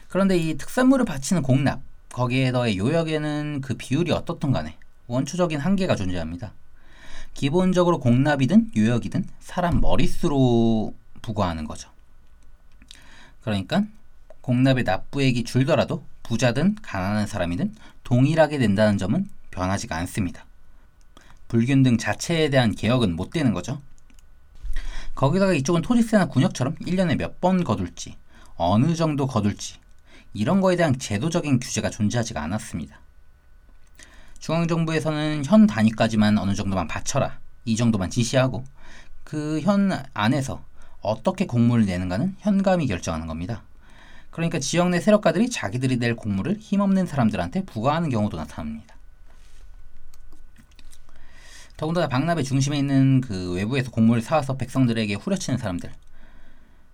[0.09, 1.81] 그런데 이 특산물을 바치는 공납,
[2.13, 4.77] 거기에 더해 요역에는 그 비율이 어떻든 간에
[5.07, 6.53] 원초적인 한계가 존재합니다.
[7.35, 11.91] 기본적으로 공납이든 요역이든 사람 머릿수로 부과하는 거죠.
[13.43, 13.85] 그러니까
[14.41, 17.75] 공납의 납부액이 줄더라도 부자든 가난한 사람이든
[18.05, 20.45] 동일하게 된다는 점은 변하지가 않습니다.
[21.49, 23.81] 불균 등 자체에 대한 개혁은 못 되는 거죠.
[25.15, 28.17] 거기다가 이쪽은 토지세나 군역처럼 1년에 몇 번 거둘지,
[28.57, 29.77] 어느 정도 거둘지,
[30.33, 32.99] 이런 거에 대한 제도적인 규제가 존재하지가 않았습니다.
[34.41, 37.39] 중앙정부에서는 현 단위까지만 어느 정도만 바쳐라.
[37.65, 38.65] 이 정도만 지시하고
[39.23, 40.63] 그 현 안에서
[41.01, 43.63] 어떻게 공물을 내는가는 현감이 결정하는 겁니다.
[44.31, 48.94] 그러니까 지역 내 세력가들이 자기들이 낼 공물을 힘없는 사람들한테 부과하는 경우도 나타납니다.
[51.85, 55.93] 더군다나 박납의 중심에 있는 그 외부에서 공물을 사와서 백성들에게 후려치는 사람들.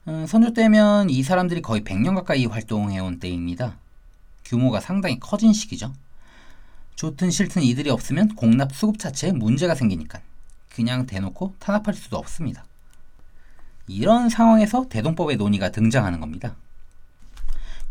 [0.09, 3.76] 음, 선조 때면 이 사람들이 거의 100년 가까이 활동해온 때입니다.
[4.45, 5.93] 규모가 상당히 커진 시기죠.
[6.97, 10.22] 좋든 싫든 이들이 없으면 공납 수급 자체에 문제가 생기니까
[10.74, 12.64] 그냥 대놓고 탄압할 수도 없습니다.
[13.86, 16.57] 이런 상황에서 대동법의 논의가 등장하는 겁니다.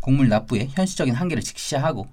[0.00, 2.08] 곡물 납부의 현실적인 한계를 직시하고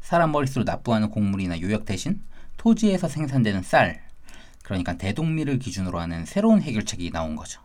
[0.00, 2.22] 사람 머릿수로 납부하는 곡물이나 요역 대신
[2.56, 4.07] 토지에서 생산되는 쌀,
[4.68, 7.62] 그러니까 대동미를 기준으로 하는 새로운 해결책이 나온 거죠.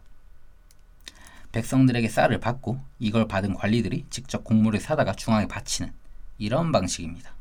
[1.51, 5.91] 백성들에게 쌀을 받고 이걸 받은 관리들이 직접 곡물을 사다가 중앙에 바치는
[6.37, 7.33] 이런 방식입니다.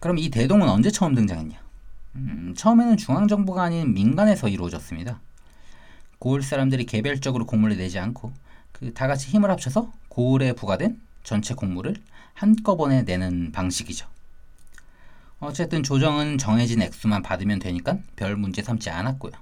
[0.00, 1.60] 그럼 이 대동은 언제 처음 등장했냐?
[2.14, 5.20] 음, 처음에는 중앙정부가 아닌 민간에서 이루어졌습니다.
[6.18, 8.32] 고을 사람들이 개별적으로 곡물을 내지 않고
[8.72, 11.94] 그 다 같이 힘을 합쳐서 고을에 부과된 전체 곡물을
[12.32, 14.08] 한꺼번에 내는 방식이죠.
[15.44, 19.32] 어쨌든 조정은 정해진 액수만 받으면 되니까 별 문제 삼지 않았고요.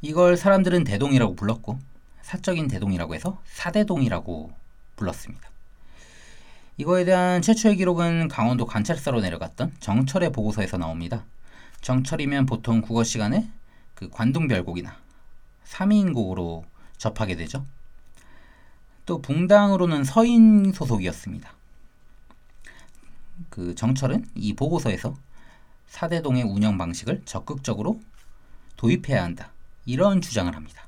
[0.00, 1.78] 이걸 사람들은 대동이라고 불렀고
[2.22, 4.50] 사적인 대동이라고 해서 사대동이라고
[4.96, 5.48] 불렀습니다.
[6.76, 11.24] 이거에 대한 최초의 기록은 강원도 관찰사로 내려갔던 정철의 보고서에서 나옵니다.
[11.82, 13.48] 정철이면 보통 국어 시간에
[13.94, 14.96] 그 관동별곡이나
[15.66, 16.64] 3인곡으로
[16.98, 17.64] 접하게 되죠.
[19.06, 21.61] 또 붕당으로는 서인 소속이었습니다.
[23.52, 25.14] 그 정철은 이 보고서에서
[25.86, 28.00] 사대동의 운영 방식을 적극적으로
[28.78, 29.52] 도입해야 한다.
[29.84, 30.86] 이런 주장을 합니다.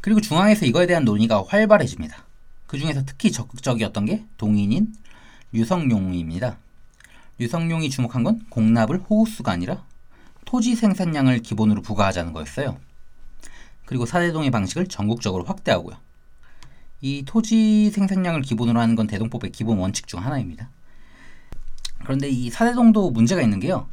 [0.00, 2.24] 그리고 중앙에서 이거에 대한 논의가 활발해집니다.
[2.66, 4.94] 그 중에서 특히 적극적이었던 게 동인인
[5.52, 6.56] 류성룡입니다.
[7.36, 9.84] 류성룡이 주목한 건 공납을 호우수가 아니라
[10.46, 12.78] 토지 생산량을 기본으로 부과하자는 거였어요.
[13.84, 15.98] 그리고 사대동의 방식을 전국적으로 확대하고요.
[17.00, 20.68] 이 토지 생산량을 기본으로 하는 건 대동법의 기본 원칙 중 하나입니다.
[22.02, 23.88] 그런데 이 사대동도 문제가 있는 게요.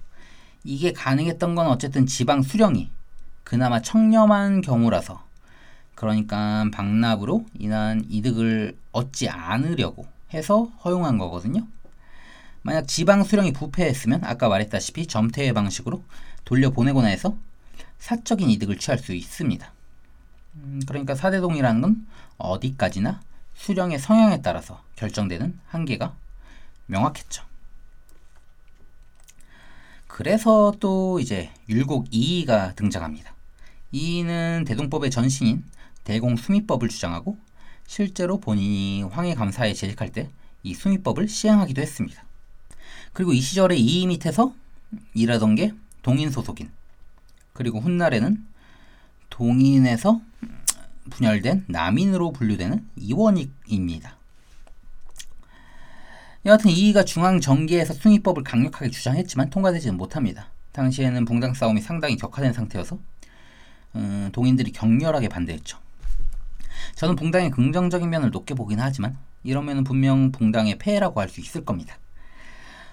[0.63, 2.89] 이게 가능했던 건 어쨌든 지방 수령이
[3.43, 5.23] 그나마 청렴한 경우라서
[5.95, 11.65] 그러니까 박납으로 인한 이득을 얻지 않으려고 해서 허용한 거거든요.
[12.61, 16.03] 만약 지방 수령이 부패했으면 아까 말했다시피 점태의 방식으로
[16.43, 17.37] 돌려보내거나 해서
[17.99, 19.71] 사적인 이득을 취할 수 있습니다.
[20.57, 23.21] 음, 그러니까 사대동이라는 건 어디까지나
[23.55, 26.15] 수령의 성향에 따라서 결정되는 한계가
[26.85, 27.43] 명확했죠.
[30.07, 33.33] 그래서 또 이제 율곡 2가 등장합니다.
[33.93, 35.63] 2는 대동법의 전신인
[36.03, 37.37] 대공수미법을 주장하고
[37.85, 40.29] 실제로 본인이 황해 감사에 재직할 때
[40.67, 42.23] 이 수미법을 시행하기도 했습니다.
[43.13, 44.53] 그리고 이 시절에 이 밑에서
[45.13, 46.69] 일하던 게 동인 소속인
[47.53, 48.45] 그리고 훗날에는
[49.29, 50.21] 동인에서
[51.09, 54.17] 분열된 남인으로 분류되는 이원익입니다.
[56.45, 60.49] 여하튼 이가 중앙 정계에서 숭의법을 강력하게 주장했지만 통과되지는 못합니다.
[60.71, 62.97] 당시에는 붕당 싸움이 상당히 격화된 상태여서
[63.95, 65.79] 음, 동인들이 격렬하게 반대했죠.
[66.95, 71.97] 저는 붕당의 긍정적인 면을 높게 보긴 하지만 이러면 분명 붕당의 폐해라고 할 수 있을 겁니다.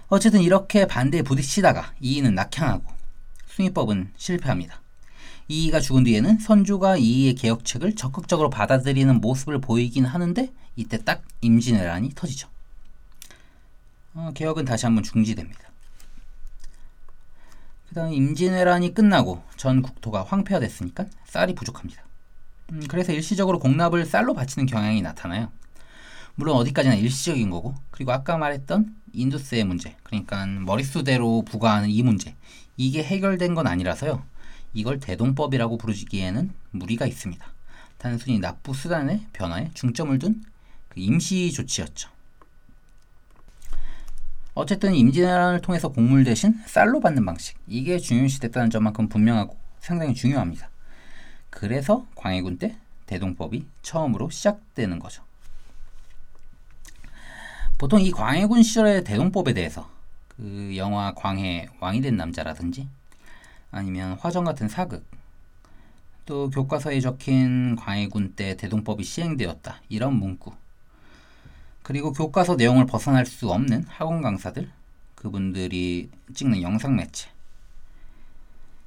[0.09, 2.85] 어쨌든 이렇게 반대에 부딪히다가 이이는 낙향하고
[3.47, 4.81] 숭의법은 실패합니다.
[5.49, 12.49] 이이가 죽은 뒤에는 선조가 이이의 개혁책을 적극적으로 받아들이는 모습을 보이긴 하는데 이때 딱 임진왜란이 터지죠.
[14.15, 15.61] 어, 개혁은 다시 한번 중지됩니다.
[17.89, 22.03] 그 다음 임진왜란이 끝나고 전 국토가 황폐화됐으니까 쌀이 부족합니다.
[22.73, 25.53] 음, 그래서 일시적으로 공납을 쌀로 바치는 경향이 나타나요.
[26.37, 32.35] 물론 어디까지나 일시적인 거고 그리고 아까 말했던 인두스의 문제 그러니까 머릿수대로 부과하는 이 문제
[32.77, 34.25] 이게 해결된 건 아니라서요.
[34.75, 37.47] 이걸 대동법이라고 부르기에는 무리가 있습니다.
[37.97, 40.43] 단순히 납부 수단의 변화에 중점을 둔
[40.95, 42.09] 그 임시 조치였죠.
[44.55, 50.71] 어쨌든 임진왜란을 통해서 곡물 대신 쌀로 받는 방식 이게 중요시됐다는 점만큼 분명하고 상당히 중요합니다.
[51.51, 55.25] 그래서 광해군 때 대동법이 처음으로 시작되는 거죠.
[57.77, 59.91] 보통 이 광해군 시절의 대동법에 대해서
[60.29, 62.89] 그 영화 광해 왕이 된 남자라든지
[63.75, 65.05] 아니면 화정 같은 사극
[66.27, 70.53] 또 교과서에 적힌 광해군 때 대동법이 시행되었다 이런 문구
[71.83, 74.71] 그리고 교과서 내용을 벗어날 수 없는 학원 강사들
[75.17, 77.29] 그분들이 찍는 영상 매체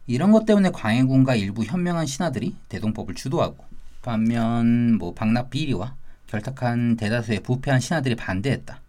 [0.07, 3.65] 이런 것 때문에 광해군과 일부 현명한 신하들이 대동법을 주도하고
[4.01, 5.95] 반면 뭐 박낙 비리와
[6.27, 8.81] 결탁한 대다수의 부패한 신하들이 반대했다.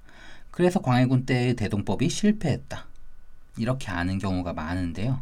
[0.53, 2.87] 그래서 광해군 때의 대동법이 실패했다.
[3.57, 5.21] 이렇게 아는 경우가 많은데요.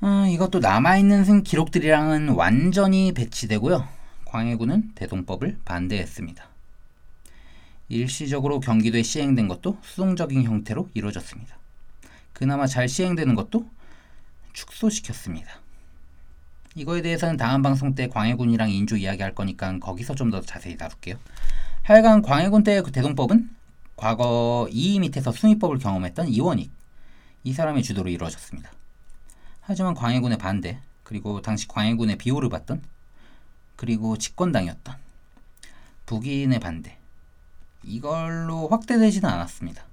[0.00, 3.86] 어, 이것도 남아있는 기록들이랑은 완전히 배치되고요.
[4.26, 6.46] 광해군은 대동법을 반대했습니다.
[7.88, 11.56] 일시적으로 경기도에 시행된 것도 수동적인 형태로 이루어졌습니다.
[12.32, 13.68] 그나마 잘 시행되는 것도
[14.52, 15.50] 축소시켰습니다.
[16.74, 21.16] 이거에 대해서는 다음 방송 때 광해군이랑 인조 이야기할 거니까 거기서 좀 더 자세히 다룰게요.
[21.82, 23.50] 하여간 광해군 때의 그 대동법은
[23.96, 26.70] 과거 이이 밑에서 숭의법을 경험했던 이원익
[27.42, 28.70] 이 사람의 주도로 이루어졌습니다.
[29.68, 32.80] 하지만 광해군의 반대 그리고 당시 광해군의 비호를 받던
[33.76, 34.96] 그리고 집권당이었던
[36.06, 36.96] 북인의 반대
[37.84, 39.84] 이걸로 확대되지는 않았습니다.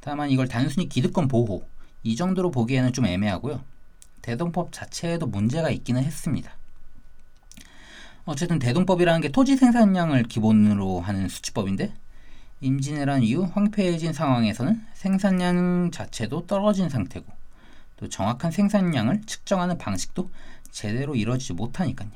[0.00, 1.68] 다만 이걸 단순히 기득권 보호
[2.04, 3.62] 이 정도로 보기에는 좀 애매하고요.
[4.22, 6.50] 대동법 자체에도 문제가 있기는 했습니다.
[8.24, 11.92] 어쨌든 대동법이라는 게 토지 생산량을 기본으로 하는 수치법인데
[12.62, 17.35] 임진왜란 이후 황폐해진 상황에서는 생산량 자체도 떨어진 상태고
[17.96, 20.30] 또 정확한 생산량을 측정하는 방식도
[20.70, 22.10] 제대로 이루어지지 못하니까요.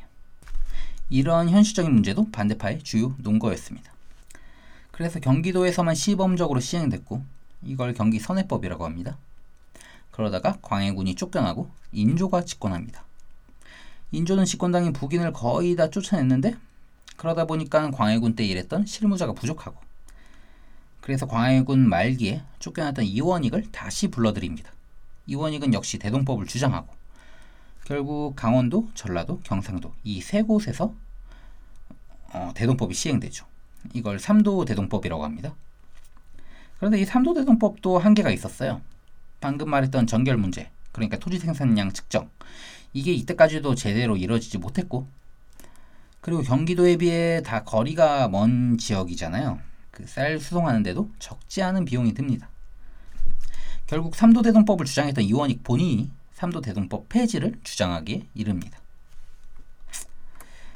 [1.08, 3.90] 이런 현실적인 문제도 반대파의 주요 논거였습니다.
[4.92, 7.24] 그래서 경기도에서만 시범적으로 시행됐고
[7.64, 9.16] 이걸 경기 선해법이라고 합니다.
[10.10, 13.04] 그러다가 광해군이 쫓겨나고 인조가 집권합니다.
[14.12, 16.56] 인조는 집권당인 북인을 거의 다 쫓아냈는데
[17.16, 19.78] 그러다 보니까 광해군 때 일했던 실무자가 부족하고
[21.00, 24.70] 그래서 광해군 말기에 쫓겨났던 이원익을 다시 불러들입니다.
[25.30, 26.92] 이원익은 역시 대동법을 주장하고
[27.84, 30.92] 결국 강원도, 전라도, 경상도 이 세 곳에서
[32.32, 33.46] 어, 대동법이 시행되죠.
[33.94, 35.54] 이걸 삼도 대동법이라고 합니다.
[36.78, 38.80] 그런데 이 삼도 대동법도 한계가 있었어요.
[39.40, 42.28] 방금 말했던 전결 문제, 그러니까 토지 생산량 측정.
[42.92, 45.06] 이게 이때까지도 제대로 이루어지지 못했고,
[46.20, 49.58] 그리고 경기도에 비해 다 거리가 먼 지역이잖아요.
[49.90, 52.48] 그 쌀 수송하는데도 적지 않은 비용이 듭니다.
[53.90, 58.78] 결국 삼도 대동법을 주장했던 이원익 본인이 삼도 대동법 폐지를 주장하기에 이릅니다.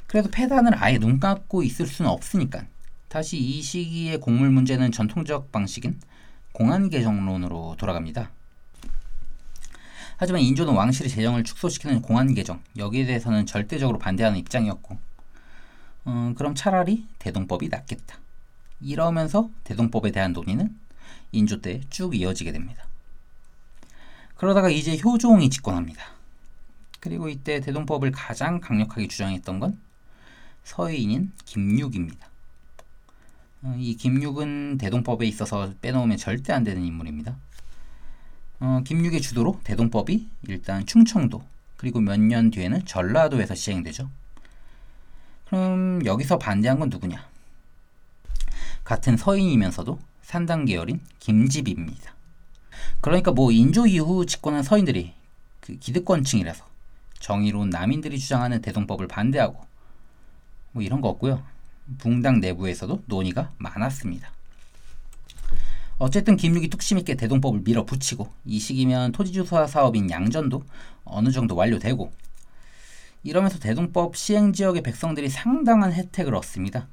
[0.05, 2.65] 그래도 폐단을 아예 눈 감고 있을 수는 없으니까
[3.07, 5.97] 다시 이 시기의 곡물 문제는 전통적 방식인
[6.51, 8.31] 공안 개정론으로 돌아갑니다.
[10.17, 14.97] 하지만 인조는 왕실의 재정을 축소시키는 공안 개정 여기에 대해서는 절대적으로 반대하는 입장이었고
[16.07, 18.19] 음, 그럼 차라리 대동법이 낫겠다.
[18.81, 20.77] 이러면서 대동법에 대한 논의는
[21.31, 22.85] 인조 때 쭉 이어지게 됩니다.
[24.35, 26.03] 그러다가 이제 효종이 집권합니다.
[26.99, 29.79] 그리고 이때 대동법을 가장 강력하게 주장했던 건
[30.63, 32.27] 서인인 김육입니다.
[33.63, 37.35] 어, 이 김육은 대동법에 있어서 빼놓으면 절대 안 되는 인물입니다.
[38.59, 41.43] 어, 김육의 주도로 대동법이 일단 충청도
[41.77, 44.09] 그리고 몇 년 뒤에는 전라도에서 시행되죠.
[45.45, 47.27] 그럼 여기서 반대한 건 누구냐?
[48.83, 52.14] 같은 서인이면서도 산당 계열인 김집입니다.
[53.01, 55.13] 그러니까 뭐 인조 이후 집권한 서인들이
[55.59, 56.65] 그 기득권층이라서
[57.19, 59.65] 정의로운 남인들이 주장하는 대동법을 반대하고
[60.71, 61.41] 뭐 이런 거 없고요.
[61.97, 64.31] 붕당 내부에서도 논의가 많았습니다.
[65.97, 70.63] 어쨌든 김육이 뚝심 있게 대동법을 밀어붙이고 이 시기면 토지주사 사업인 양전도
[71.05, 72.11] 어느 정도 완료되고
[73.23, 76.87] 이러면서 대동법 시행 지역의 백성들이 상당한 혜택을 얻습니다.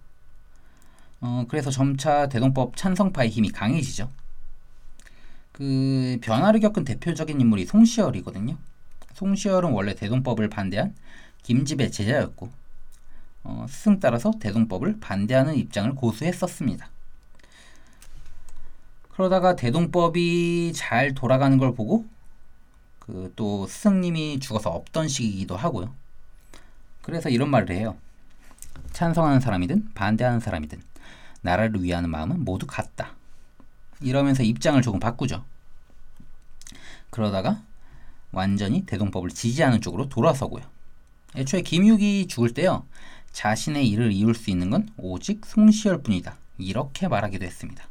[1.21, 4.11] 어, 그래서 점차 대동법 찬성파의 힘이 강해지죠.
[5.53, 8.57] 그 변화를 겪은 대표적인 인물이 송시열이거든요.
[9.15, 10.95] 송시열은 원래 대동법을 반대한
[11.43, 12.51] 김집의 제자였고
[13.45, 16.89] 어, 스승 따라서 대동법을 반대하는 입장을 고수했었습니다.
[19.11, 22.07] 그러다가 대동법이 잘 돌아가는 걸 보고
[22.99, 25.95] 그 또 스승님이 죽어서 없던 시기이기도 하고요.
[27.03, 27.97] 그래서 이런 말을 해요.
[28.93, 30.81] 찬성하는 사람이든 반대하는 사람이든
[31.41, 33.17] 나라를 위하는 마음은 모두 같다.
[34.03, 35.45] 이러면서 입장을 조금 바꾸죠.
[37.11, 37.63] 그러다가
[38.33, 40.63] 완전히 대동법을 지지하는 쪽으로 돌아서고요.
[41.37, 42.85] 애초에 김육이 죽을 때요.
[43.33, 46.37] 자신의 일을 이룰 수 있는 건 오직 송시열 뿐이다.
[46.59, 47.85] 이렇게 말하기도 했습니다.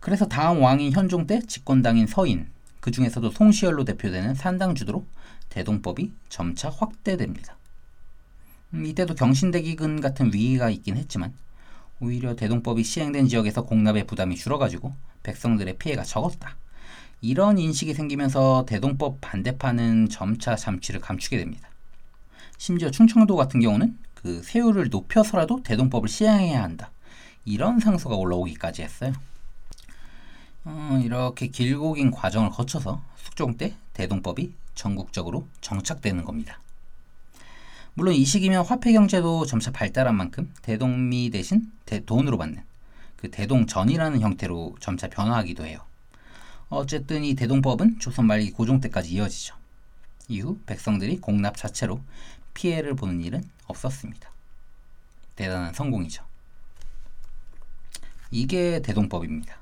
[0.00, 5.06] 그래서 다음 왕인 현종 때 집권당인 서인, 그 중에서도 송시열로 대표되는 산당주도로
[5.48, 7.56] 대동법이 점차 확대됩니다.
[8.74, 11.32] 음, 이때도 경신대기근 같은 위기가 있긴 했지만
[12.00, 16.56] 오히려 대동법이 시행된 지역에서 공납의 부담이 줄어가지고 백성들의 피해가 적었다.
[17.20, 21.70] 이런 인식이 생기면서 대동법 반대파는 점차 잠취를 감추게 됩니다.
[22.58, 26.90] 심지어 충청도 같은 경우는 그 세율을 높여서라도 대동법을 시행해야 한다.
[27.44, 29.12] 이런 상소가 올라오기까지 했어요.
[30.64, 36.58] 어, 이렇게 길고 긴 과정을 거쳐서 숙종 때 대동법이 전국적으로 정착되는 겁니다.
[37.94, 42.62] 물론 이 시기면 화폐 경제도 점차 발달한 만큼 대동미 대신 대, 돈으로 받는
[43.16, 45.78] 그 대동전이라는 형태로 점차 변화하기도 해요.
[46.68, 49.54] 어쨌든 이 대동법은 조선 말기 고종 때까지 이어지죠.
[50.26, 52.00] 이후 백성들이 공납 자체로
[52.52, 54.28] 피해를 보는 일은 없었습니다.
[55.36, 56.24] 대단한 성공이죠.
[58.32, 59.56] 이게 대동법입니다.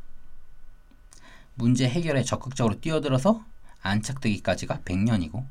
[1.54, 3.44] 문제 해결에 적극적으로 뛰어들어서
[3.82, 5.44] 안착되기까지가 100년이고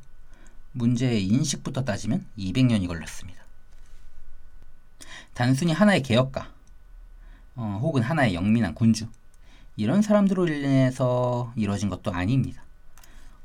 [0.74, 3.42] 문제의 인식부터 따지면 200년이 걸렸습니다.
[5.34, 6.52] 단순히 하나의 개혁가
[7.56, 9.08] 어, 혹은 하나의 영민한 군주
[9.76, 12.64] 이런 사람들로 인해서 이뤄진 것도 아닙니다.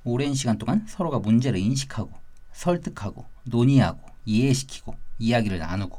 [0.05, 2.13] 오랜 시간 동안 서로가 문제를 인식하고
[2.53, 5.99] 설득하고 논의하고 이해시키고 이야기를 나누고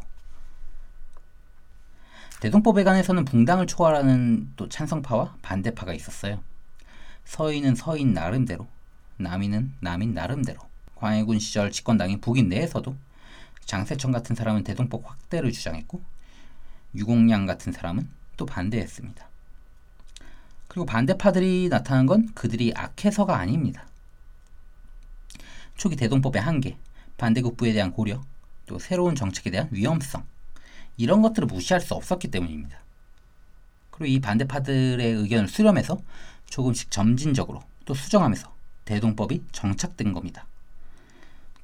[2.40, 6.44] 대동법에 관해서는 붕당을 초월하는 또 찬성파와 반대파가 있었어요.
[7.26, 8.68] 서인은 서인 나름대로,
[9.18, 10.60] 남인은 남인 나름대로.
[10.98, 12.96] 광해군 시절 집권당인 북인 내에서도
[13.66, 16.02] 장세천 같은 사람은 대동법 확대를 주장했고
[16.96, 19.28] 유공량 같은 사람은 또 반대했습니다.
[20.68, 23.88] 그리고 반대파들이 나타난 건 그들이 악해서가 아닙니다.
[25.76, 26.78] 초기 대동법의 한계,
[27.18, 28.24] 반대국부에 대한 고려,
[28.66, 30.26] 또 새로운 정책에 대한 위험성
[30.98, 32.80] 이런 것들을 무시할 수 없었기 때문입니다.
[33.92, 36.00] 그리고 이 반대파들의 의견을 수렴해서
[36.50, 38.54] 조금씩 점진적으로 또 수정하면서
[38.86, 40.46] 대동법이 정착된 겁니다.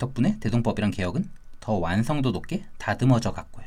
[0.04, 1.30] 덕분에 대동법이란 개혁은
[1.62, 3.66] 더 완성도 높게 다듬어져 갔고요.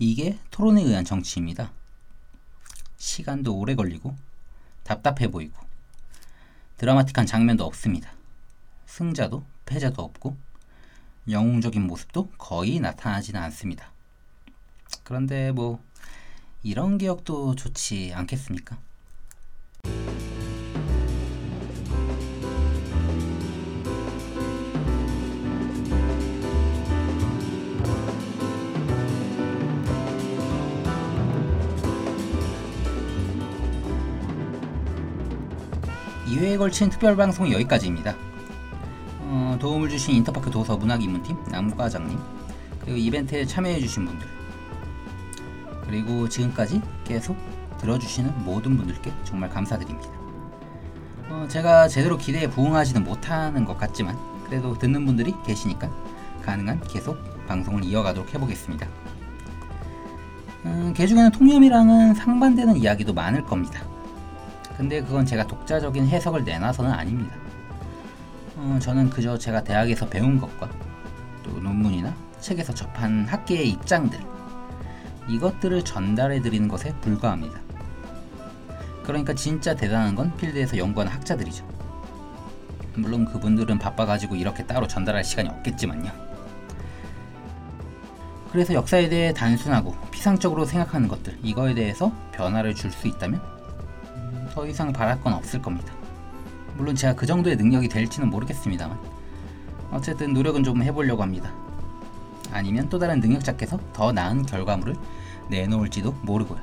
[0.00, 1.70] 이게 토론에 의한 정치입니다.
[2.96, 4.16] 시간도 오래 걸리고
[4.82, 5.54] 답답해 보이고
[6.78, 8.10] 드라마틱한 장면도 없습니다.
[8.86, 10.36] 승자도 패자도 없고
[11.30, 13.92] 영웅적인 모습도 거의 나타나지는 않습니다.
[15.04, 15.80] 그런데 뭐
[16.64, 18.78] 이런 기억도 좋지 않겠습니까?
[36.26, 38.14] 이회에 걸친 특별방송은 여기까지입니다.
[39.20, 42.18] 어, 도움을 주신 인터파크 도서 문학입문팀 남과장님
[42.80, 44.26] 그리고 이벤트에 참여해주신 분들
[45.86, 47.36] 그리고 지금까지 계속
[47.78, 50.08] 들어주시는 모든 분들께 정말 감사드립니다.
[51.28, 54.16] 어, 제가 제대로 기대에 부응하지는 못하는 것 같지만
[54.46, 55.90] 그래도 듣는 분들이 계시니까
[56.42, 58.86] 가능한 계속 방송을 이어가도록 해보겠습니다.
[60.66, 63.93] 음, 개 중에는 통념이랑은 상반되는 이야기도 많을 겁니다.
[64.76, 67.36] 근데 그건 제가 독자적인 해석을 내놔서는 아닙니다.
[68.56, 70.68] 어, 저는 그저 제가 대학에서 배운 것과
[71.42, 74.20] 또 논문이나 책에서 접한 학계의 입장들
[75.28, 77.60] 이것들을 전달해 드리는 것에 불과합니다.
[79.04, 81.66] 그러니까 진짜 대단한 건 필드에서 연구하는 학자들이죠.
[82.96, 86.10] 물론 그분들은 바빠가지고 이렇게 따로 전달할 시간이 없겠지만요.
[88.52, 93.53] 그래서 역사에 대해 단순하고 피상적으로 생각하는 것들 이거에 대해서 변화를 줄 수 있다면
[94.54, 95.92] 더 이상 바랄 건 없을 겁니다.
[96.76, 98.96] 물론 제가 그 정도의 능력이 될지는 모르겠습니다만
[99.90, 101.52] 어쨌든 노력은 좀 해보려고 합니다.
[102.52, 104.94] 아니면 또 다른 능력자께서 더 나은 결과물을
[105.50, 106.60] 내놓을지도 모르고요.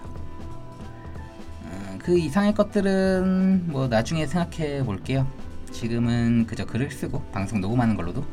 [1.66, 5.28] 음, 그 이상의 것들은 뭐 나중에 생각해 볼게요.
[5.72, 8.24] 지금은 그저 글을 쓰고 방송 녹음하는 걸로도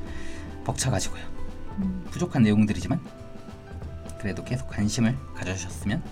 [0.64, 1.22] 벅차가지고요.
[2.12, 3.00] 부족한 내용들이지만
[4.20, 6.02] 그래도 계속 관심을 가져주셨으면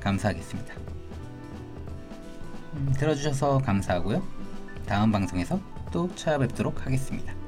[0.00, 0.83] 감사하겠습니다.
[2.74, 4.22] 음, 들어주셔서 감사하고요.
[4.86, 5.60] 다음 방송에서
[5.92, 7.43] 또 찾아뵙도록 하겠습니다.